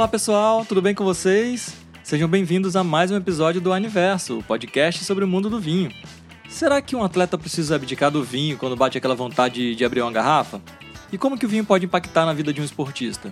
Olá 0.00 0.08
pessoal, 0.08 0.64
tudo 0.64 0.80
bem 0.80 0.94
com 0.94 1.04
vocês? 1.04 1.74
Sejam 2.02 2.26
bem-vindos 2.26 2.74
a 2.74 2.82
mais 2.82 3.10
um 3.10 3.16
episódio 3.16 3.60
do 3.60 3.70
Aniverso, 3.70 4.38
o 4.38 4.42
podcast 4.42 5.04
sobre 5.04 5.26
o 5.26 5.28
mundo 5.28 5.50
do 5.50 5.60
vinho. 5.60 5.92
Será 6.48 6.80
que 6.80 6.96
um 6.96 7.04
atleta 7.04 7.36
precisa 7.36 7.76
abdicar 7.76 8.10
do 8.10 8.24
vinho 8.24 8.56
quando 8.56 8.74
bate 8.74 8.96
aquela 8.96 9.14
vontade 9.14 9.74
de 9.74 9.84
abrir 9.84 10.00
uma 10.00 10.10
garrafa? 10.10 10.58
E 11.12 11.18
como 11.18 11.36
que 11.36 11.44
o 11.44 11.48
vinho 11.50 11.66
pode 11.66 11.84
impactar 11.84 12.24
na 12.24 12.32
vida 12.32 12.50
de 12.50 12.62
um 12.62 12.64
esportista? 12.64 13.30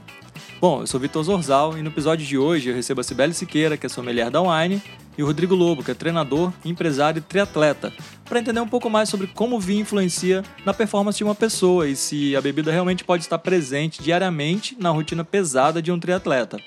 Bom, 0.61 0.83
eu 0.83 0.87
sou 0.87 1.01
Vitor 1.01 1.25
Zorzal 1.25 1.79
e 1.79 1.81
no 1.81 1.89
episódio 1.89 2.27
de 2.27 2.37
hoje 2.37 2.69
eu 2.69 2.75
recebo 2.75 3.01
a 3.01 3.05
Cibele 3.05 3.33
Siqueira, 3.33 3.79
que 3.79 3.87
é 3.87 3.89
sommelier 3.89 4.31
da 4.31 4.43
Wine, 4.43 4.83
e 5.19 5.23
o 5.23 5.27
Rodrigo 5.27 5.57
Lobo, 5.57 5.83
que 5.83 5.91
é 5.91 5.95
treinador, 5.95 6.53
empresário 6.65 7.19
e 7.19 7.21
triatleta, 7.21 7.93
para 8.25 8.39
entender 8.39 8.61
um 8.61 8.69
pouco 8.69 8.89
mais 8.89 9.09
sobre 9.09 9.27
como 9.27 9.57
o 9.57 9.61
vinho 9.61 9.81
influencia 9.81 10.45
na 10.65 10.73
performance 10.73 11.19
de 11.19 11.25
uma 11.25 11.35
pessoa 11.35 11.89
e 11.89 11.97
se 11.97 12.37
a 12.37 12.41
bebida 12.41 12.71
realmente 12.71 13.03
pode 13.03 13.25
estar 13.25 13.39
presente 13.39 14.01
diariamente 14.01 14.77
na 14.79 14.91
rotina 14.91 15.25
pesada 15.25 15.83
de 15.83 15.91
um 15.91 15.99
triatleta. 15.99 16.59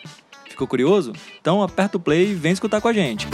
Ficou 0.50 0.68
curioso? 0.68 1.14
Então 1.40 1.64
aperta 1.64 1.96
o 1.96 2.00
play 2.00 2.32
e 2.32 2.36
vem 2.36 2.52
escutar 2.52 2.82
com 2.82 2.90
a 2.90 2.94
gente. 2.94 3.26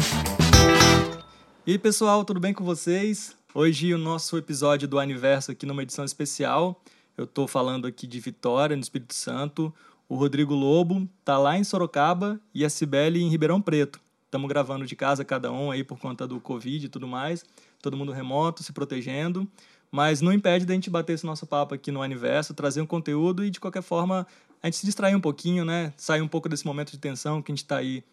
E 1.65 1.71
aí, 1.71 1.79
pessoal, 1.79 2.23
tudo 2.23 2.39
bem 2.39 2.53
com 2.53 2.63
vocês? 2.63 3.35
Hoje 3.55 3.91
o 3.95 3.97
nosso 3.97 4.37
episódio 4.37 4.87
do 4.87 4.99
aniversário 4.99 5.53
aqui 5.53 5.65
numa 5.65 5.81
edição 5.81 6.05
especial. 6.05 6.79
Eu 7.17 7.23
estou 7.23 7.47
falando 7.47 7.87
aqui 7.87 8.05
de 8.05 8.19
Vitória, 8.19 8.75
no 8.75 8.83
Espírito 8.83 9.15
Santo, 9.15 9.73
o 10.07 10.15
Rodrigo 10.15 10.53
Lobo 10.53 11.09
tá 11.25 11.39
lá 11.39 11.57
em 11.57 11.63
Sorocaba 11.63 12.39
e 12.53 12.63
a 12.63 12.69
Cibele 12.69 13.19
em 13.19 13.29
Ribeirão 13.29 13.59
Preto. 13.59 13.99
Estamos 14.27 14.49
gravando 14.49 14.85
de 14.85 14.93
casa 14.93 15.23
cada 15.23 15.49
um 15.53 15.71
aí 15.71 15.85
por 15.85 15.97
conta 15.97 16.27
do 16.27 16.37
Covid 16.41 16.85
e 16.85 16.89
tudo 16.89 17.07
mais. 17.07 17.45
Todo 17.81 17.95
mundo 17.95 18.11
remoto, 18.11 18.61
se 18.61 18.73
protegendo. 18.73 19.47
Mas 19.89 20.19
não 20.19 20.33
impede 20.33 20.65
da 20.65 20.73
gente 20.73 20.89
bater 20.89 21.13
esse 21.13 21.25
nosso 21.25 21.47
papo 21.47 21.73
aqui 21.73 21.93
no 21.93 22.01
Aniverso, 22.01 22.53
trazer 22.53 22.81
um 22.81 22.85
conteúdo 22.85 23.45
e, 23.45 23.49
de 23.49 23.57
qualquer 23.57 23.81
forma, 23.81 24.27
a 24.61 24.67
gente 24.67 24.75
se 24.75 24.85
distrair 24.85 25.15
um 25.15 25.21
pouquinho, 25.21 25.63
né? 25.63 25.93
Sair 25.95 26.21
um 26.21 26.27
pouco 26.27 26.49
desse 26.49 26.65
momento 26.65 26.91
de 26.91 26.97
tensão 26.97 27.41
que 27.41 27.53
a 27.53 27.55
gente 27.55 27.63
está 27.63 27.77
aí 27.77 28.03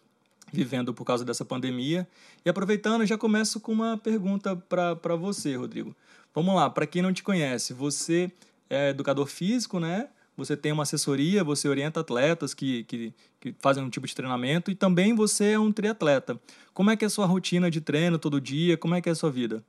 vivendo 0.53 0.93
por 0.93 1.03
causa 1.03 1.25
dessa 1.25 1.43
pandemia. 1.43 2.07
E 2.45 2.49
aproveitando, 2.49 3.05
já 3.05 3.17
começo 3.17 3.59
com 3.59 3.73
uma 3.73 3.97
pergunta 3.97 4.55
para 4.55 5.17
você, 5.17 5.57
Rodrigo. 5.57 5.93
Vamos 6.33 6.55
lá, 6.55 6.69
para 6.69 6.87
quem 6.87 7.01
não 7.01 7.11
te 7.11 7.23
conhece, 7.23 7.73
você 7.73 8.31
é 8.69 8.91
educador 8.91 9.25
físico, 9.25 9.81
né? 9.81 10.07
Você 10.35 10.57
tem 10.57 10.71
uma 10.71 10.83
assessoria, 10.83 11.43
você 11.43 11.67
orienta 11.67 12.01
atletas 12.01 12.53
que, 12.53 12.83
que, 12.85 13.13
que, 13.39 13.55
fazem 13.59 13.83
um 13.83 13.89
tipo 13.89 14.05
de 14.05 14.15
treinamento 14.15 14.69
e 14.69 14.75
também 14.75 15.15
você 15.15 15.53
é 15.53 15.59
um 15.59 15.71
triatleta. 15.71 16.39
Como 16.73 16.91
é 16.91 16.97
que 16.97 17.05
é 17.05 17.07
a 17.07 17.09
sua 17.09 17.25
rotina 17.25 17.71
de 17.71 17.79
treino 17.79 18.19
todo 18.19 18.41
dia? 18.41 18.77
Como 18.77 18.95
é 18.95 19.01
que 19.01 19.09
é 19.09 19.11
a 19.11 19.15
sua 19.15 19.31
vida? 19.31 19.63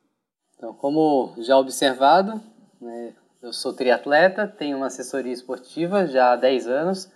Então, 0.56 0.72
como 0.74 1.34
já 1.38 1.56
observado, 1.56 2.40
né, 2.80 3.12
eu 3.42 3.52
sou 3.52 3.72
triatleta, 3.72 4.48
tenho 4.48 4.78
uma 4.78 4.86
assessoria 4.86 5.32
esportiva 5.32 6.06
já 6.06 6.32
há 6.32 6.36
10 6.36 6.66
anos, 6.66 7.10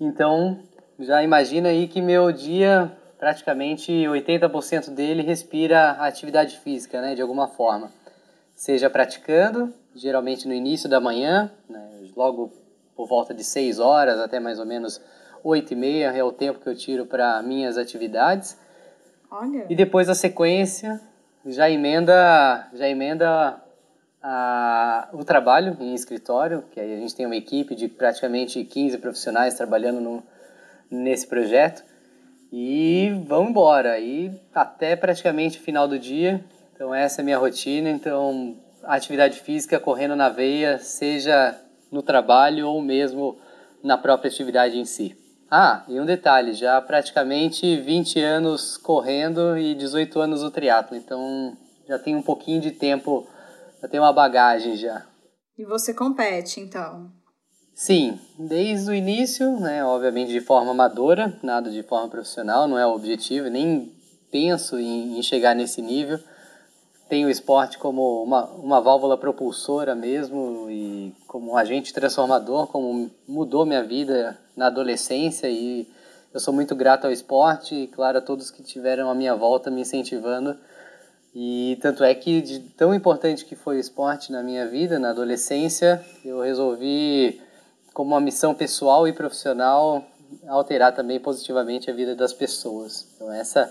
então 0.00 0.60
já 0.98 1.22
imagina 1.22 1.68
aí 1.68 1.86
que 1.86 2.02
meu 2.02 2.30
dia, 2.32 2.92
praticamente 3.18 3.92
80% 3.92 4.90
dele 4.90 5.22
respira 5.22 5.92
atividade 5.92 6.58
física, 6.58 7.00
né, 7.00 7.14
de 7.14 7.22
alguma 7.22 7.48
forma. 7.48 7.90
Seja 8.54 8.90
praticando, 8.90 9.72
geralmente 9.94 10.46
no 10.46 10.52
início 10.52 10.88
da 10.88 11.00
manhã, 11.00 11.50
né, 11.68 11.91
logo 12.16 12.52
por 12.94 13.06
volta 13.06 13.34
de 13.34 13.44
6 13.44 13.78
horas 13.78 14.18
até 14.18 14.38
mais 14.38 14.58
ou 14.58 14.66
menos 14.66 15.00
8 15.44 15.72
e 15.72 15.76
meia 15.76 16.12
é 16.12 16.22
o 16.22 16.32
tempo 16.32 16.60
que 16.60 16.68
eu 16.68 16.76
tiro 16.76 17.06
para 17.06 17.42
minhas 17.42 17.76
atividades. 17.76 18.56
Olha. 19.30 19.66
E 19.68 19.74
depois 19.74 20.08
a 20.08 20.14
sequência 20.14 21.00
já 21.44 21.68
emenda, 21.68 22.68
já 22.72 22.88
emenda 22.88 23.60
a, 24.22 25.08
o 25.12 25.24
trabalho 25.24 25.76
em 25.80 25.94
escritório, 25.94 26.64
que 26.70 26.78
aí 26.78 26.94
a 26.94 26.96
gente 26.96 27.14
tem 27.14 27.26
uma 27.26 27.36
equipe 27.36 27.74
de 27.74 27.88
praticamente 27.88 28.62
15 28.62 28.98
profissionais 28.98 29.54
trabalhando 29.54 30.00
no, 30.00 30.22
nesse 30.90 31.26
projeto. 31.26 31.82
E 32.52 33.10
vamos 33.26 33.50
embora, 33.50 33.98
e 33.98 34.30
até 34.54 34.94
praticamente 34.94 35.58
o 35.58 35.62
final 35.62 35.88
do 35.88 35.98
dia. 35.98 36.44
Então 36.74 36.94
essa 36.94 37.20
é 37.20 37.22
a 37.22 37.24
minha 37.24 37.38
rotina, 37.38 37.90
então 37.90 38.54
atividade 38.84 39.40
física 39.40 39.80
correndo 39.80 40.14
na 40.14 40.28
veia, 40.28 40.78
seja 40.78 41.58
no 41.92 42.02
trabalho 42.02 42.66
ou 42.66 42.80
mesmo 42.82 43.38
na 43.84 43.98
própria 43.98 44.28
atividade 44.28 44.78
em 44.78 44.84
si. 44.84 45.16
Ah, 45.50 45.84
e 45.86 46.00
um 46.00 46.06
detalhe, 46.06 46.54
já 46.54 46.80
praticamente 46.80 47.76
20 47.76 48.18
anos 48.18 48.78
correndo 48.78 49.58
e 49.58 49.74
18 49.74 50.18
anos 50.18 50.42
no 50.42 50.50
triatlo, 50.50 50.96
então 50.96 51.54
já 51.86 51.98
tem 51.98 52.16
um 52.16 52.22
pouquinho 52.22 52.58
de 52.58 52.70
tempo, 52.70 53.28
já 53.82 53.86
tem 53.86 54.00
uma 54.00 54.14
bagagem 54.14 54.76
já. 54.76 55.04
E 55.58 55.64
você 55.66 55.92
compete, 55.92 56.58
então? 56.58 57.12
Sim, 57.74 58.18
desde 58.38 58.90
o 58.90 58.94
início, 58.94 59.60
né, 59.60 59.84
obviamente 59.84 60.32
de 60.32 60.40
forma 60.40 60.70
amadora, 60.70 61.38
nada 61.42 61.70
de 61.70 61.82
forma 61.82 62.08
profissional, 62.08 62.66
não 62.66 62.78
é 62.78 62.86
o 62.86 62.94
objetivo, 62.94 63.48
nem 63.48 63.92
penso 64.30 64.78
em, 64.78 65.18
em 65.18 65.22
chegar 65.22 65.54
nesse 65.54 65.82
nível, 65.82 66.18
tenho 67.12 67.28
o 67.28 67.30
esporte 67.30 67.76
como 67.76 68.22
uma, 68.22 68.46
uma 68.52 68.80
válvula 68.80 69.18
propulsora 69.18 69.94
mesmo 69.94 70.70
e 70.70 71.14
como 71.26 71.52
um 71.52 71.56
agente 71.58 71.92
transformador, 71.92 72.68
como 72.68 73.10
mudou 73.28 73.66
minha 73.66 73.84
vida 73.84 74.38
na 74.56 74.68
adolescência 74.68 75.46
e 75.46 75.86
eu 76.32 76.40
sou 76.40 76.54
muito 76.54 76.74
grato 76.74 77.04
ao 77.04 77.12
esporte 77.12 77.74
e, 77.74 77.86
claro, 77.86 78.16
a 78.16 78.22
todos 78.22 78.50
que 78.50 78.62
tiveram 78.62 79.10
a 79.10 79.14
minha 79.14 79.36
volta 79.36 79.70
me 79.70 79.82
incentivando. 79.82 80.56
E 81.34 81.78
tanto 81.82 82.02
é 82.02 82.14
que, 82.14 82.40
de 82.40 82.60
tão 82.60 82.94
importante 82.94 83.44
que 83.44 83.54
foi 83.54 83.76
o 83.76 83.80
esporte 83.80 84.32
na 84.32 84.42
minha 84.42 84.66
vida, 84.66 84.98
na 84.98 85.10
adolescência, 85.10 86.02
eu 86.24 86.40
resolvi, 86.40 87.42
como 87.92 88.12
uma 88.12 88.22
missão 88.22 88.54
pessoal 88.54 89.06
e 89.06 89.12
profissional, 89.12 90.02
alterar 90.48 90.94
também 90.94 91.20
positivamente 91.20 91.90
a 91.90 91.94
vida 91.94 92.16
das 92.16 92.32
pessoas. 92.32 93.06
Então, 93.14 93.30
essa 93.30 93.70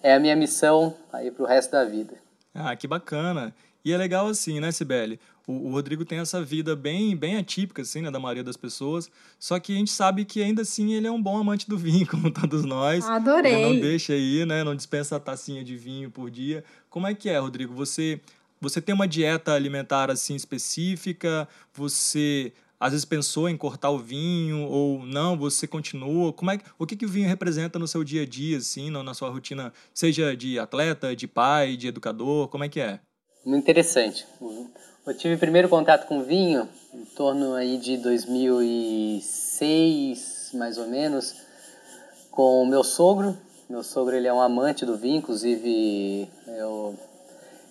é 0.00 0.14
a 0.14 0.20
minha 0.20 0.36
missão 0.36 0.94
aí 1.12 1.32
para 1.32 1.42
o 1.42 1.46
resto 1.46 1.72
da 1.72 1.84
vida. 1.84 2.27
Ah, 2.54 2.74
que 2.74 2.86
bacana. 2.86 3.54
E 3.84 3.92
é 3.92 3.96
legal 3.96 4.26
assim, 4.26 4.60
né, 4.60 4.70
Sibeli? 4.70 5.18
O, 5.46 5.68
o, 5.68 5.70
Rodrigo 5.70 6.04
tem 6.04 6.18
essa 6.18 6.42
vida 6.42 6.76
bem, 6.76 7.16
bem 7.16 7.36
atípica, 7.36 7.80
assim, 7.80 8.02
né, 8.02 8.10
da 8.10 8.20
maioria 8.20 8.44
das 8.44 8.56
pessoas. 8.56 9.10
Só 9.38 9.58
que 9.58 9.72
a 9.72 9.76
gente 9.76 9.90
sabe 9.90 10.24
que 10.24 10.42
ainda 10.42 10.62
assim 10.62 10.92
ele 10.92 11.06
é 11.06 11.10
um 11.10 11.22
bom 11.22 11.38
amante 11.38 11.68
do 11.68 11.78
vinho, 11.78 12.04
como 12.10 12.30
todos 12.30 12.64
nós. 12.64 13.06
Adorei. 13.06 13.54
Ele 13.54 13.74
não 13.74 13.80
deixa 13.80 14.12
aí, 14.12 14.44
né? 14.44 14.62
Não 14.62 14.74
dispensa 14.74 15.16
a 15.16 15.20
tacinha 15.20 15.64
de 15.64 15.76
vinho 15.76 16.10
por 16.10 16.30
dia. 16.30 16.64
Como 16.90 17.06
é 17.06 17.14
que 17.14 17.30
é, 17.30 17.38
Rodrigo? 17.38 17.72
Você, 17.74 18.20
você 18.60 18.80
tem 18.80 18.94
uma 18.94 19.08
dieta 19.08 19.52
alimentar 19.52 20.10
assim 20.10 20.34
específica? 20.34 21.48
Você 21.72 22.52
às 22.80 22.92
vezes 22.92 23.04
pensou 23.04 23.48
em 23.48 23.56
cortar 23.56 23.90
o 23.90 23.98
vinho 23.98 24.68
ou 24.68 25.04
não, 25.04 25.36
você 25.36 25.66
continua? 25.66 26.32
Como 26.32 26.48
é, 26.50 26.58
o 26.78 26.86
que, 26.86 26.96
que 26.96 27.06
o 27.06 27.08
vinho 27.08 27.28
representa 27.28 27.78
no 27.78 27.88
seu 27.88 28.04
dia 28.04 28.22
a 28.22 28.26
dia, 28.26 28.58
assim, 28.58 28.90
na 28.90 29.14
sua 29.14 29.30
rotina, 29.30 29.72
seja 29.92 30.36
de 30.36 30.58
atleta, 30.58 31.16
de 31.16 31.26
pai, 31.26 31.76
de 31.76 31.88
educador, 31.88 32.48
como 32.48 32.64
é 32.64 32.68
que 32.68 32.80
é? 32.80 33.00
Muito 33.44 33.62
interessante. 33.62 34.26
Eu 35.06 35.16
tive 35.16 35.36
primeiro 35.36 35.68
contato 35.68 36.06
com 36.06 36.22
vinho 36.22 36.68
em 36.92 37.04
torno 37.16 37.54
aí 37.54 37.78
de 37.78 37.96
2006, 37.96 40.50
mais 40.54 40.76
ou 40.76 40.86
menos, 40.86 41.34
com 42.30 42.62
o 42.62 42.66
meu 42.66 42.84
sogro. 42.84 43.36
Meu 43.68 43.82
sogro 43.82 44.14
ele 44.14 44.28
é 44.28 44.32
um 44.32 44.40
amante 44.40 44.86
do 44.86 44.96
vinho, 44.96 45.16
inclusive 45.16 46.28
eu, 46.46 46.96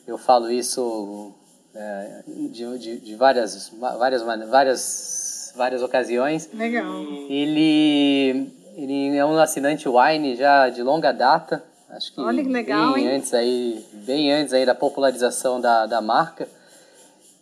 eu 0.07 0.17
falo 0.17 0.51
isso 0.51 1.33
é, 1.79 2.23
de, 2.25 2.77
de, 2.79 2.97
de, 2.97 3.15
várias, 3.15 3.71
várias, 3.79 4.23
várias, 4.23 5.53
várias 5.55 5.83
ocasiões. 5.83 6.49
Legal. 6.51 7.03
Ele, 7.29 8.51
ele 8.75 9.15
é 9.15 9.23
um 9.23 9.37
assinante 9.37 9.87
Wine 9.87 10.35
já 10.35 10.69
de 10.69 10.81
longa 10.81 11.11
data. 11.11 11.63
Acho 11.89 12.13
que, 12.13 12.19
Olha 12.19 12.43
que 12.43 12.49
legal, 12.49 12.93
bem 12.93 13.07
hein? 13.07 13.17
antes 13.17 13.33
aí, 13.33 13.85
bem 13.93 14.33
antes 14.33 14.53
aí 14.53 14.65
da 14.65 14.75
popularização 14.75 15.61
da, 15.61 15.85
da 15.85 16.01
marca. 16.01 16.47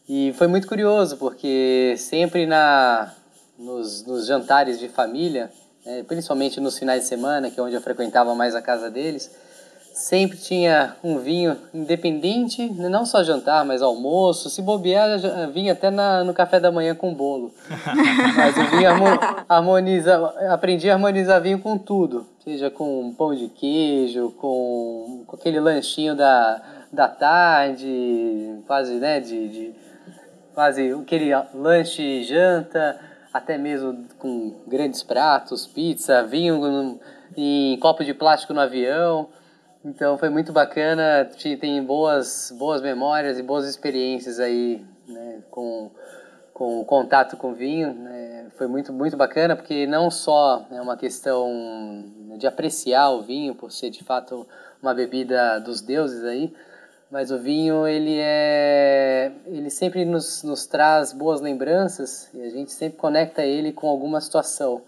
E 0.07 0.33
foi 0.33 0.47
muito 0.47 0.67
curioso 0.67 1.17
porque 1.17 1.95
sempre 1.97 2.45
na 2.45 3.11
nos, 3.57 4.05
nos 4.05 4.27
jantares 4.27 4.77
de 4.77 4.89
família, 4.89 5.49
né, 5.85 6.03
principalmente 6.03 6.59
nos 6.59 6.77
finais 6.77 7.03
de 7.03 7.07
semana, 7.07 7.49
que 7.49 7.59
é 7.59 7.63
onde 7.63 7.75
eu 7.75 7.81
frequentava 7.81 8.35
mais 8.35 8.53
a 8.53 8.61
casa 8.61 8.91
deles, 8.91 9.31
sempre 9.95 10.37
tinha 10.37 10.93
um 11.01 11.19
vinho 11.19 11.57
independente, 11.73 12.69
não 12.69 13.05
só 13.05 13.23
jantar, 13.23 13.63
mas 13.63 13.81
almoço. 13.81 14.49
Se 14.49 14.61
bobear, 14.61 15.07
vinha 15.53 15.71
até 15.71 15.89
na, 15.89 16.21
no 16.21 16.33
café 16.33 16.59
da 16.59 16.69
manhã 16.69 16.93
com 16.93 17.13
bolo. 17.13 17.53
mas 18.35 18.57
o 18.57 18.63
vinho 18.75 18.89
harmoniza, 19.47 20.33
aprendi 20.51 20.89
a 20.89 20.95
harmonizar 20.95 21.41
vinho 21.41 21.59
com 21.59 21.77
tudo, 21.77 22.27
seja 22.43 22.69
com 22.69 23.15
pão 23.17 23.33
de 23.33 23.47
queijo, 23.47 24.31
com, 24.37 25.23
com 25.25 25.35
aquele 25.37 25.61
lanchinho 25.61 26.13
da, 26.13 26.61
da 26.91 27.07
tarde, 27.07 28.59
quase, 28.67 28.95
né, 28.95 29.21
de, 29.21 29.47
de 29.47 29.75
quase 30.53 30.91
aquele 30.91 31.31
lanche 31.53 32.03
e 32.03 32.23
janta, 32.25 32.99
até 33.33 33.57
mesmo 33.57 34.05
com 34.19 34.55
grandes 34.67 35.01
pratos, 35.03 35.65
pizza, 35.65 36.21
vinho 36.21 36.99
em 37.37 37.79
copo 37.79 38.03
de 38.03 38.13
plástico 38.13 38.53
no 38.53 38.59
avião. 38.59 39.29
Então 39.85 40.17
foi 40.17 40.29
muito 40.29 40.51
bacana, 40.51 41.29
tem 41.61 41.83
boas, 41.83 42.51
boas 42.57 42.81
memórias 42.81 43.37
e 43.37 43.43
boas 43.43 43.67
experiências 43.67 44.39
aí 44.39 44.83
né, 45.07 45.43
com, 45.51 45.91
com 46.51 46.81
o 46.81 46.85
contato 46.85 47.37
com 47.37 47.51
o 47.51 47.53
vinho. 47.53 47.93
Né? 47.93 48.47
Foi 48.57 48.65
muito, 48.65 48.91
muito 48.91 49.15
bacana, 49.15 49.55
porque 49.55 49.85
não 49.85 50.09
só 50.09 50.65
é 50.71 50.81
uma 50.81 50.97
questão 50.97 52.03
de 52.35 52.47
apreciar 52.47 53.11
o 53.11 53.21
vinho, 53.21 53.53
por 53.53 53.71
ser 53.71 53.91
de 53.91 54.03
fato 54.03 54.47
uma 54.81 54.91
bebida 54.91 55.59
dos 55.59 55.81
deuses 55.81 56.23
aí, 56.23 56.51
mas 57.11 57.29
o 57.29 57.37
vinho 57.37 57.85
ele 57.85 58.17
é 58.19 59.31
ele 59.45 59.69
sempre 59.69 60.03
nos, 60.03 60.41
nos 60.41 60.65
traz 60.65 61.13
boas 61.13 61.41
lembranças 61.41 62.27
e 62.33 62.41
a 62.41 62.49
gente 62.49 62.71
sempre 62.71 62.97
conecta 62.97 63.43
ele 63.43 63.71
com 63.71 63.87
alguma 63.87 64.19
situação 64.19 64.81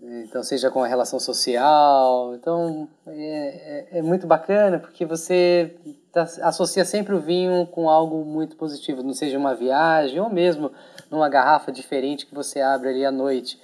então 0.00 0.42
seja 0.42 0.70
com 0.70 0.82
a 0.82 0.86
relação 0.86 1.18
social 1.18 2.34
então 2.34 2.88
é, 3.06 3.86
é, 3.92 3.98
é 3.98 4.02
muito 4.02 4.26
bacana 4.26 4.78
porque 4.78 5.04
você 5.04 5.74
tá, 6.12 6.22
associa 6.42 6.84
sempre 6.84 7.14
o 7.14 7.20
vinho 7.20 7.66
com 7.66 7.88
algo 7.88 8.24
muito 8.24 8.56
positivo 8.56 9.02
não 9.02 9.12
seja 9.12 9.38
uma 9.38 9.54
viagem 9.54 10.20
ou 10.20 10.30
mesmo 10.30 10.70
numa 11.10 11.28
garrafa 11.28 11.72
diferente 11.72 12.26
que 12.26 12.34
você 12.34 12.60
abre 12.60 12.90
ali 12.90 13.04
à 13.04 13.10
noite 13.10 13.60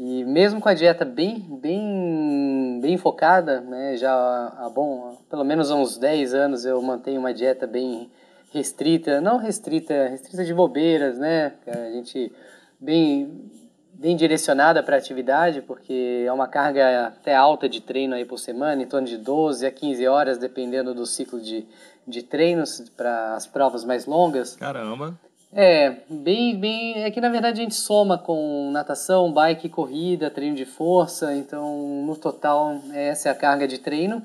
e 0.00 0.24
mesmo 0.24 0.60
com 0.60 0.68
a 0.68 0.74
dieta 0.74 1.04
bem, 1.04 1.40
bem, 1.60 2.78
bem 2.80 2.96
focada, 2.96 3.60
né, 3.60 3.96
já 3.96 4.14
há 4.56 4.70
bom, 4.72 5.18
pelo 5.28 5.42
menos 5.42 5.72
uns 5.72 5.98
10 5.98 6.34
anos 6.34 6.64
eu 6.64 6.80
mantenho 6.80 7.18
uma 7.18 7.34
dieta 7.34 7.66
bem 7.66 8.08
restrita, 8.52 9.20
não 9.20 9.38
restrita, 9.38 10.08
restrita 10.08 10.44
de 10.44 10.54
bobeiras, 10.54 11.18
né? 11.18 11.52
A 11.66 11.90
gente 11.90 12.32
bem 12.78 13.50
bem 13.98 14.16
direcionada 14.16 14.80
para 14.80 14.94
a 14.94 14.98
atividade, 14.98 15.60
porque 15.60 16.24
é 16.24 16.32
uma 16.32 16.46
carga 16.46 17.08
até 17.08 17.34
alta 17.34 17.68
de 17.68 17.80
treino 17.80 18.14
aí 18.14 18.24
por 18.24 18.38
semana, 18.38 18.80
em 18.80 18.86
torno 18.86 19.08
de 19.08 19.18
12 19.18 19.66
a 19.66 19.72
15 19.72 20.06
horas, 20.06 20.38
dependendo 20.38 20.94
do 20.94 21.04
ciclo 21.04 21.40
de, 21.40 21.66
de 22.06 22.22
treinos 22.22 22.88
para 22.96 23.34
as 23.34 23.46
provas 23.46 23.84
mais 23.84 24.06
longas. 24.06 24.54
Caramba! 24.54 25.18
É, 25.52 25.96
bem, 26.08 26.56
bem. 26.58 27.02
É 27.02 27.10
que 27.10 27.20
na 27.20 27.28
verdade 27.28 27.60
a 27.60 27.64
gente 27.64 27.74
soma 27.74 28.16
com 28.16 28.70
natação, 28.70 29.32
bike, 29.32 29.68
corrida, 29.68 30.30
treino 30.30 30.54
de 30.54 30.64
força, 30.64 31.34
então 31.34 32.04
no 32.06 32.14
total 32.14 32.80
essa 32.92 33.28
é 33.28 33.32
a 33.32 33.34
carga 33.34 33.66
de 33.66 33.78
treino. 33.78 34.22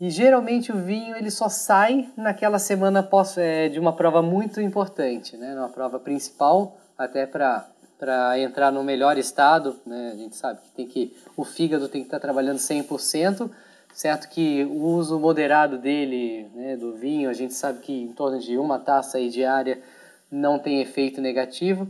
E 0.00 0.10
geralmente 0.10 0.72
o 0.72 0.76
vinho 0.76 1.14
ele 1.14 1.30
só 1.30 1.48
sai 1.48 2.08
naquela 2.16 2.58
semana 2.58 3.04
pós, 3.04 3.38
é, 3.38 3.68
de 3.68 3.78
uma 3.78 3.92
prova 3.92 4.20
muito 4.20 4.60
importante, 4.60 5.36
né? 5.36 5.54
Uma 5.54 5.68
prova 5.68 6.00
principal, 6.00 6.76
até 6.98 7.24
para 7.24 7.71
para 8.02 8.36
entrar 8.36 8.72
no 8.72 8.82
melhor 8.82 9.16
estado, 9.16 9.76
né? 9.86 10.10
A 10.12 10.16
gente 10.16 10.34
sabe 10.34 10.58
que 10.60 10.72
tem 10.72 10.88
que 10.88 11.16
o 11.36 11.44
fígado 11.44 11.88
tem 11.88 12.00
que 12.00 12.08
estar 12.08 12.18
tá 12.18 12.22
trabalhando 12.22 12.56
100%, 12.56 13.48
certo 13.94 14.28
que 14.28 14.64
o 14.64 14.82
uso 14.86 15.20
moderado 15.20 15.78
dele, 15.78 16.50
né, 16.52 16.76
do 16.76 16.94
vinho, 16.94 17.30
a 17.30 17.32
gente 17.32 17.54
sabe 17.54 17.78
que 17.78 17.92
em 17.92 18.12
torno 18.12 18.40
de 18.40 18.58
uma 18.58 18.80
taça 18.80 19.18
aí 19.18 19.30
diária 19.30 19.80
não 20.28 20.58
tem 20.58 20.80
efeito 20.80 21.20
negativo, 21.20 21.86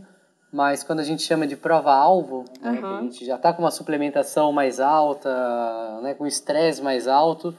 mas 0.51 0.83
quando 0.83 0.99
a 0.99 1.03
gente 1.03 1.23
chama 1.23 1.47
de 1.47 1.57
prova-alvo, 1.57 2.45
uhum. 2.63 2.71
né, 2.71 2.79
a 2.83 3.01
gente 3.01 3.25
já 3.25 3.35
está 3.35 3.51
com 3.51 3.63
uma 3.63 3.71
suplementação 3.71 4.53
mais 4.53 4.79
alta, 4.79 5.99
né, 6.03 6.13
com 6.13 6.27
estresse 6.27 6.79
mais 6.79 7.07
alto, 7.07 7.55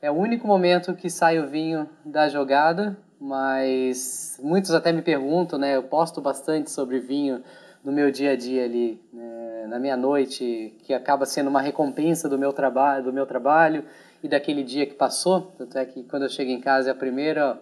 é 0.00 0.08
o 0.08 0.14
único 0.14 0.46
momento 0.46 0.94
que 0.94 1.10
sai 1.10 1.40
o 1.40 1.48
vinho 1.48 1.90
da 2.04 2.28
jogada, 2.28 2.96
mas 3.20 4.38
muitos 4.40 4.70
até 4.70 4.92
me 4.92 5.02
perguntam, 5.02 5.58
né, 5.58 5.74
eu 5.74 5.82
posto 5.82 6.20
bastante 6.20 6.70
sobre 6.70 7.00
vinho 7.00 7.42
no 7.88 7.94
meu 7.94 8.10
dia 8.10 8.32
a 8.32 8.36
dia 8.36 8.66
ali, 8.66 9.00
né, 9.10 9.66
na 9.66 9.78
minha 9.78 9.96
noite, 9.96 10.76
que 10.82 10.92
acaba 10.92 11.24
sendo 11.24 11.48
uma 11.48 11.62
recompensa 11.62 12.28
do 12.28 12.36
meu 12.36 12.52
trabalho, 12.52 13.04
do 13.04 13.12
meu 13.14 13.24
trabalho 13.24 13.82
e 14.22 14.28
daquele 14.28 14.62
dia 14.62 14.84
que 14.84 14.92
passou, 14.92 15.54
tanto 15.56 15.78
é 15.78 15.86
que 15.86 16.02
quando 16.02 16.24
eu 16.24 16.28
chego 16.28 16.50
em 16.50 16.60
casa 16.60 16.90
é 16.90 16.92
a 16.92 16.94
primeira 16.94 17.58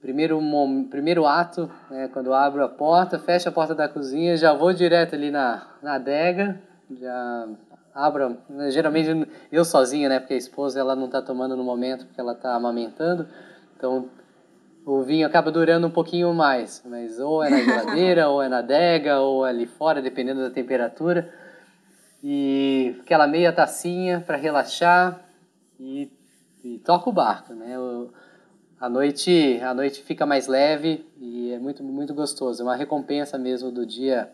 primeiro, 0.00 0.40
primeiro 0.88 1.26
ato, 1.26 1.68
né, 1.90 2.08
quando 2.12 2.26
eu 2.26 2.34
abro 2.34 2.62
a 2.62 2.68
porta, 2.68 3.18
fecho 3.18 3.48
a 3.48 3.52
porta 3.52 3.74
da 3.74 3.88
cozinha, 3.88 4.36
já 4.36 4.54
vou 4.54 4.72
direto 4.72 5.16
ali 5.16 5.32
na, 5.32 5.66
na 5.82 5.94
adega, 5.94 6.60
já 6.88 7.48
abro, 7.92 8.36
né, 8.48 8.70
geralmente 8.70 9.28
eu 9.50 9.64
sozinha, 9.64 10.08
né, 10.08 10.20
porque 10.20 10.34
a 10.34 10.36
esposa 10.36 10.78
ela 10.78 10.94
não 10.94 11.06
está 11.06 11.20
tomando 11.20 11.56
no 11.56 11.64
momento, 11.64 12.06
porque 12.06 12.20
ela 12.20 12.34
está 12.34 12.54
amamentando, 12.54 13.26
então 13.76 14.08
o 14.84 15.02
vinho 15.02 15.26
acaba 15.26 15.50
durando 15.50 15.86
um 15.86 15.90
pouquinho 15.90 16.32
mais, 16.34 16.82
mas 16.84 17.18
ou 17.18 17.42
é 17.42 17.50
na 17.50 17.60
geladeira, 17.64 18.28
ou 18.28 18.42
é 18.42 18.48
na 18.48 18.58
adega, 18.58 19.18
ou 19.20 19.46
é 19.46 19.50
ali 19.50 19.66
fora, 19.66 20.02
dependendo 20.02 20.42
da 20.42 20.50
temperatura, 20.50 21.32
e 22.22 22.96
aquela 23.00 23.26
meia 23.26 23.52
tacinha 23.52 24.22
para 24.26 24.36
relaxar 24.36 25.20
e, 25.78 26.10
e 26.62 26.78
toca 26.78 27.08
o 27.08 27.12
barco, 27.12 27.54
né, 27.54 27.76
a 28.80 28.88
noite, 28.88 29.60
a 29.62 29.72
noite 29.72 30.02
fica 30.02 30.26
mais 30.26 30.46
leve 30.46 31.06
e 31.18 31.52
é 31.52 31.58
muito, 31.58 31.82
muito 31.82 32.12
gostoso. 32.12 32.60
É 32.60 32.64
uma 32.64 32.76
recompensa 32.76 33.38
mesmo 33.38 33.70
do 33.70 33.86
dia 33.86 34.30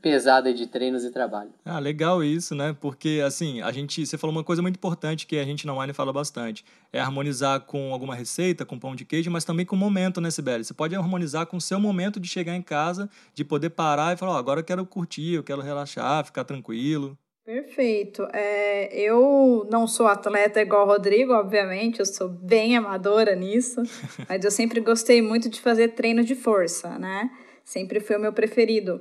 pesado 0.00 0.52
de 0.52 0.66
treinos 0.66 1.04
e 1.04 1.10
trabalho. 1.10 1.50
Ah, 1.64 1.78
legal 1.78 2.22
isso, 2.24 2.54
né? 2.54 2.76
Porque, 2.80 3.22
assim, 3.24 3.60
a 3.60 3.70
gente... 3.70 4.04
Você 4.04 4.16
falou 4.16 4.34
uma 4.34 4.44
coisa 4.44 4.62
muito 4.62 4.76
importante 4.76 5.26
que 5.26 5.38
a 5.38 5.44
gente 5.44 5.66
na 5.66 5.78
Wine 5.78 5.92
fala 5.92 6.12
bastante. 6.12 6.64
É 6.92 7.00
harmonizar 7.00 7.60
com 7.60 7.92
alguma 7.92 8.14
receita, 8.14 8.64
com 8.64 8.78
pão 8.78 8.96
de 8.96 9.04
queijo, 9.04 9.30
mas 9.30 9.44
também 9.44 9.66
com 9.66 9.76
o 9.76 9.78
momento, 9.78 10.20
né, 10.20 10.30
Sibeli? 10.30 10.64
Você 10.64 10.74
pode 10.74 10.94
harmonizar 10.94 11.46
com 11.46 11.56
o 11.56 11.60
seu 11.60 11.78
momento 11.78 12.18
de 12.18 12.28
chegar 12.28 12.54
em 12.54 12.62
casa, 12.62 13.08
de 13.34 13.44
poder 13.44 13.70
parar 13.70 14.14
e 14.14 14.16
falar, 14.16 14.32
oh, 14.32 14.36
agora 14.36 14.60
eu 14.60 14.64
quero 14.64 14.84
curtir, 14.86 15.34
eu 15.34 15.42
quero 15.42 15.60
relaxar, 15.60 16.24
ficar 16.24 16.44
tranquilo. 16.44 17.16
Perfeito. 17.44 18.28
É, 18.32 18.94
eu 18.94 19.66
não 19.70 19.86
sou 19.86 20.06
atleta 20.06 20.60
igual 20.60 20.86
o 20.86 20.88
Rodrigo, 20.88 21.32
obviamente, 21.32 21.98
eu 21.98 22.06
sou 22.06 22.28
bem 22.28 22.76
amadora 22.76 23.34
nisso, 23.34 23.82
mas 24.28 24.44
eu 24.44 24.52
sempre 24.52 24.80
gostei 24.80 25.20
muito 25.20 25.48
de 25.48 25.60
fazer 25.60 25.88
treino 25.88 26.22
de 26.22 26.36
força, 26.36 26.96
né? 26.98 27.28
Sempre 27.64 27.98
foi 27.98 28.16
o 28.16 28.20
meu 28.20 28.32
preferido. 28.32 29.00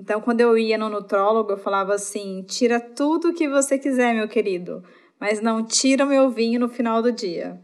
Então, 0.00 0.18
quando 0.18 0.40
eu 0.40 0.56
ia 0.56 0.78
no 0.78 0.88
nutrólogo, 0.88 1.52
eu 1.52 1.58
falava 1.58 1.92
assim: 1.92 2.42
tira 2.48 2.80
tudo 2.80 3.34
que 3.34 3.46
você 3.46 3.78
quiser, 3.78 4.14
meu 4.14 4.26
querido, 4.26 4.82
mas 5.20 5.42
não 5.42 5.62
tira 5.62 6.06
o 6.06 6.08
meu 6.08 6.30
vinho 6.30 6.58
no 6.58 6.70
final 6.70 7.02
do 7.02 7.12
dia. 7.12 7.60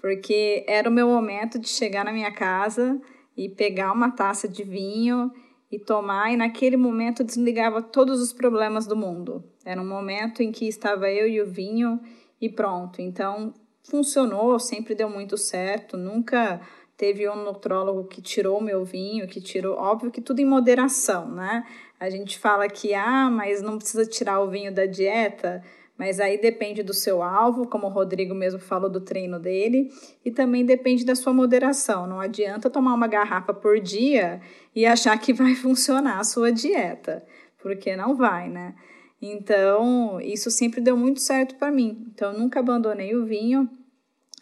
Porque 0.00 0.64
era 0.66 0.88
o 0.88 0.92
meu 0.92 1.06
momento 1.06 1.58
de 1.58 1.68
chegar 1.68 2.02
na 2.02 2.14
minha 2.14 2.32
casa 2.32 2.98
e 3.36 3.50
pegar 3.50 3.92
uma 3.92 4.10
taça 4.10 4.48
de 4.48 4.64
vinho 4.64 5.30
e 5.70 5.78
tomar, 5.78 6.32
e 6.32 6.36
naquele 6.38 6.78
momento 6.78 7.22
desligava 7.22 7.82
todos 7.82 8.22
os 8.22 8.32
problemas 8.32 8.86
do 8.86 8.96
mundo. 8.96 9.44
Era 9.62 9.78
um 9.78 9.86
momento 9.86 10.42
em 10.42 10.50
que 10.50 10.66
estava 10.66 11.10
eu 11.10 11.28
e 11.28 11.42
o 11.42 11.46
vinho 11.46 12.00
e 12.40 12.48
pronto. 12.48 13.02
Então, 13.02 13.52
funcionou, 13.82 14.58
sempre 14.58 14.94
deu 14.94 15.10
muito 15.10 15.36
certo, 15.36 15.98
nunca 15.98 16.58
teve 16.96 17.28
um 17.28 17.44
nutrólogo 17.44 18.04
que 18.04 18.22
tirou 18.22 18.58
o 18.58 18.62
meu 18.62 18.84
vinho, 18.84 19.26
que 19.26 19.40
tirou, 19.40 19.76
óbvio 19.76 20.10
que 20.10 20.20
tudo 20.20 20.40
em 20.40 20.46
moderação, 20.46 21.30
né? 21.30 21.64
A 22.00 22.08
gente 22.08 22.38
fala 22.38 22.68
que, 22.68 22.94
ah, 22.94 23.30
mas 23.30 23.62
não 23.62 23.78
precisa 23.78 24.06
tirar 24.06 24.40
o 24.40 24.50
vinho 24.50 24.72
da 24.72 24.86
dieta, 24.86 25.62
mas 25.98 26.20
aí 26.20 26.38
depende 26.38 26.82
do 26.82 26.92
seu 26.92 27.22
alvo, 27.22 27.66
como 27.66 27.86
o 27.86 27.90
Rodrigo 27.90 28.34
mesmo 28.34 28.60
falou 28.60 28.90
do 28.90 29.00
treino 29.00 29.38
dele, 29.38 29.90
e 30.24 30.30
também 30.30 30.64
depende 30.64 31.04
da 31.04 31.14
sua 31.14 31.32
moderação. 31.32 32.06
Não 32.06 32.20
adianta 32.20 32.70
tomar 32.70 32.94
uma 32.94 33.06
garrafa 33.06 33.52
por 33.54 33.80
dia 33.80 34.40
e 34.74 34.84
achar 34.84 35.18
que 35.18 35.32
vai 35.32 35.54
funcionar 35.56 36.18
a 36.18 36.24
sua 36.24 36.52
dieta, 36.52 37.24
porque 37.62 37.96
não 37.96 38.14
vai, 38.14 38.48
né? 38.48 38.74
Então, 39.20 40.20
isso 40.20 40.50
sempre 40.50 40.80
deu 40.80 40.96
muito 40.96 41.20
certo 41.20 41.56
para 41.56 41.70
mim. 41.70 42.06
Então, 42.12 42.32
nunca 42.32 42.60
abandonei 42.60 43.14
o 43.14 43.24
vinho, 43.24 43.68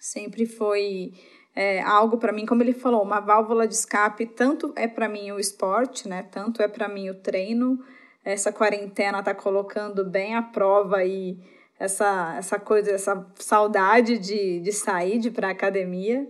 sempre 0.00 0.46
foi 0.46 1.12
é, 1.54 1.80
algo 1.82 2.18
para 2.18 2.32
mim, 2.32 2.46
como 2.46 2.62
ele 2.62 2.72
falou, 2.72 3.02
uma 3.02 3.20
válvula 3.20 3.66
de 3.66 3.74
escape. 3.74 4.26
Tanto 4.26 4.72
é 4.76 4.88
para 4.88 5.08
mim 5.08 5.30
o 5.32 5.38
esporte, 5.38 6.08
né? 6.08 6.22
Tanto 6.30 6.62
é 6.62 6.68
para 6.68 6.88
mim 6.88 7.10
o 7.10 7.14
treino. 7.14 7.78
Essa 8.24 8.52
quarentena 8.52 9.22
tá 9.22 9.34
colocando 9.34 10.04
bem 10.04 10.34
à 10.34 10.42
prova 10.42 10.96
aí 10.98 11.38
essa, 11.78 12.34
essa 12.36 12.58
coisa, 12.58 12.90
essa 12.90 13.26
saudade 13.36 14.18
de, 14.18 14.60
de 14.60 14.72
sair, 14.72 15.18
de 15.18 15.30
para 15.30 15.50
academia. 15.50 16.26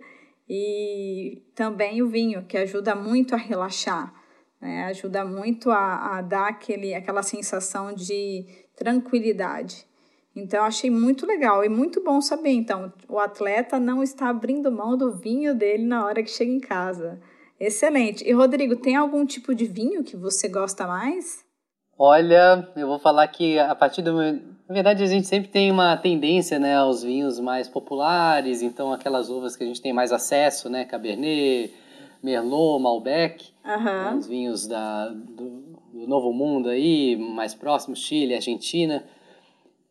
E 0.48 1.42
também 1.54 2.02
o 2.02 2.08
vinho, 2.08 2.44
que 2.44 2.58
ajuda 2.58 2.94
muito 2.94 3.34
a 3.34 3.38
relaxar 3.38 4.12
né? 4.64 4.84
ajuda 4.86 5.26
muito 5.26 5.70
a, 5.70 6.16
a 6.16 6.22
dar 6.22 6.48
aquele, 6.48 6.94
aquela 6.94 7.22
sensação 7.22 7.92
de 7.92 8.46
tranquilidade. 8.74 9.86
Então, 10.36 10.64
achei 10.64 10.90
muito 10.90 11.26
legal 11.26 11.64
e 11.64 11.68
muito 11.68 12.02
bom 12.02 12.20
saber. 12.20 12.50
Então, 12.50 12.92
o 13.08 13.18
atleta 13.18 13.78
não 13.78 14.02
está 14.02 14.28
abrindo 14.28 14.70
mão 14.72 14.96
do 14.96 15.12
vinho 15.12 15.54
dele 15.54 15.84
na 15.84 16.04
hora 16.04 16.22
que 16.22 16.30
chega 16.30 16.50
em 16.50 16.60
casa. 16.60 17.20
Excelente. 17.58 18.24
E, 18.28 18.32
Rodrigo, 18.32 18.76
tem 18.76 18.96
algum 18.96 19.24
tipo 19.24 19.54
de 19.54 19.64
vinho 19.64 20.02
que 20.02 20.16
você 20.16 20.48
gosta 20.48 20.86
mais? 20.86 21.44
Olha, 21.96 22.68
eu 22.76 22.88
vou 22.88 22.98
falar 22.98 23.26
que 23.28 23.58
a 23.58 23.74
partir 23.74 24.02
do. 24.02 24.12
Na 24.12 24.74
verdade, 24.74 25.02
a 25.02 25.06
gente 25.06 25.26
sempre 25.26 25.48
tem 25.48 25.70
uma 25.70 25.96
tendência 25.96 26.58
né, 26.58 26.76
aos 26.76 27.02
vinhos 27.02 27.38
mais 27.38 27.68
populares, 27.68 28.62
então 28.62 28.92
aquelas 28.92 29.28
uvas 29.28 29.54
que 29.54 29.62
a 29.62 29.66
gente 29.66 29.80
tem 29.80 29.92
mais 29.92 30.10
acesso, 30.10 30.68
né? 30.68 30.84
Cabernet, 30.84 31.72
Merlot, 32.22 32.82
Malbec, 32.82 33.52
uhum. 33.64 34.18
os 34.18 34.26
vinhos 34.26 34.66
da, 34.66 35.08
do, 35.08 35.62
do, 35.92 36.06
Novo 36.08 36.32
Mundo 36.32 36.70
aí, 36.70 37.16
mais 37.16 37.54
próximos, 37.54 38.00
Chile, 38.00 38.34
Argentina. 38.34 39.04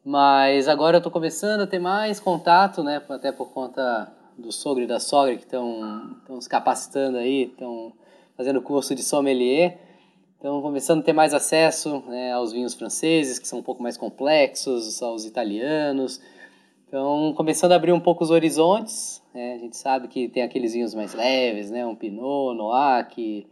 Mas 0.05 0.67
agora 0.67 0.97
eu 0.97 0.99
estou 0.99 1.11
começando 1.11 1.61
a 1.61 1.67
ter 1.67 1.79
mais 1.79 2.19
contato, 2.19 2.83
né, 2.83 3.01
até 3.07 3.31
por 3.31 3.51
conta 3.51 4.11
do 4.37 4.51
sogro 4.51 4.83
e 4.83 4.87
da 4.87 4.99
sogra 4.99 5.35
que 5.35 5.43
estão 5.43 6.41
se 6.41 6.49
capacitando 6.49 7.17
aí, 7.17 7.43
estão 7.43 7.93
fazendo 8.35 8.61
curso 8.61 8.93
de 8.93 9.01
sommelier. 9.01 9.79
Então, 10.37 10.61
começando 10.61 10.99
a 10.99 11.03
ter 11.03 11.13
mais 11.13 11.33
acesso 11.33 12.03
né, 12.07 12.33
aos 12.33 12.51
vinhos 12.51 12.73
franceses, 12.73 13.39
que 13.39 13.47
são 13.47 13.59
um 13.59 13.63
pouco 13.63 13.81
mais 13.81 13.95
complexos, 13.95 15.01
aos 15.01 15.23
italianos. 15.23 16.19
Então, 16.85 17.33
começando 17.37 17.71
a 17.71 17.75
abrir 17.75 17.93
um 17.93 17.99
pouco 17.99 18.25
os 18.25 18.29
horizontes. 18.29 19.23
Né? 19.33 19.53
A 19.53 19.57
gente 19.57 19.77
sabe 19.77 20.09
que 20.09 20.27
tem 20.27 20.43
aqueles 20.43 20.73
vinhos 20.73 20.93
mais 20.93 21.13
leves, 21.13 21.71
né? 21.71 21.85
um 21.85 21.95
Pinot, 21.95 22.57
Noir, 22.57 23.07
que, 23.07 23.47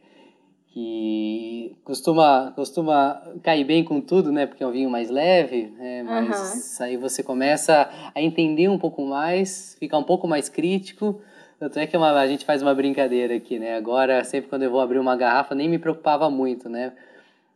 que 0.74 1.76
costuma, 1.84 2.52
costuma 2.56 3.22
cair 3.44 3.64
bem 3.64 3.84
com 3.84 4.02
tudo, 4.02 4.32
né? 4.32 4.46
porque 4.46 4.64
é 4.64 4.68
um 4.68 4.72
vinho 4.72 4.90
mais 4.90 5.10
leve. 5.10 5.74
Né? 5.78 6.04
Mas 6.04 6.80
uhum. 6.80 6.86
aí 6.86 6.98
você 6.98 7.22
começa 7.22 7.90
a 8.16 8.22
entender 8.22 8.68
um 8.70 8.78
pouco 8.78 9.06
mais, 9.06 9.76
ficar 9.80 9.98
um 9.98 10.04
pouco 10.04 10.28
mais 10.28 10.50
crítico 10.50 11.22
tanto 11.62 11.78
é 11.78 11.86
que 11.86 11.96
uma, 11.96 12.20
a 12.20 12.26
gente 12.26 12.44
faz 12.44 12.64
uma 12.64 12.74
brincadeira 12.74 13.36
aqui, 13.36 13.60
né? 13.60 13.76
Agora, 13.76 14.24
sempre 14.24 14.50
quando 14.50 14.64
eu 14.64 14.72
vou 14.72 14.82
abrir 14.82 14.98
uma 14.98 15.16
garrafa, 15.16 15.54
nem 15.54 15.70
me 15.70 15.78
preocupava 15.78 16.28
muito, 16.28 16.68
né? 16.68 16.92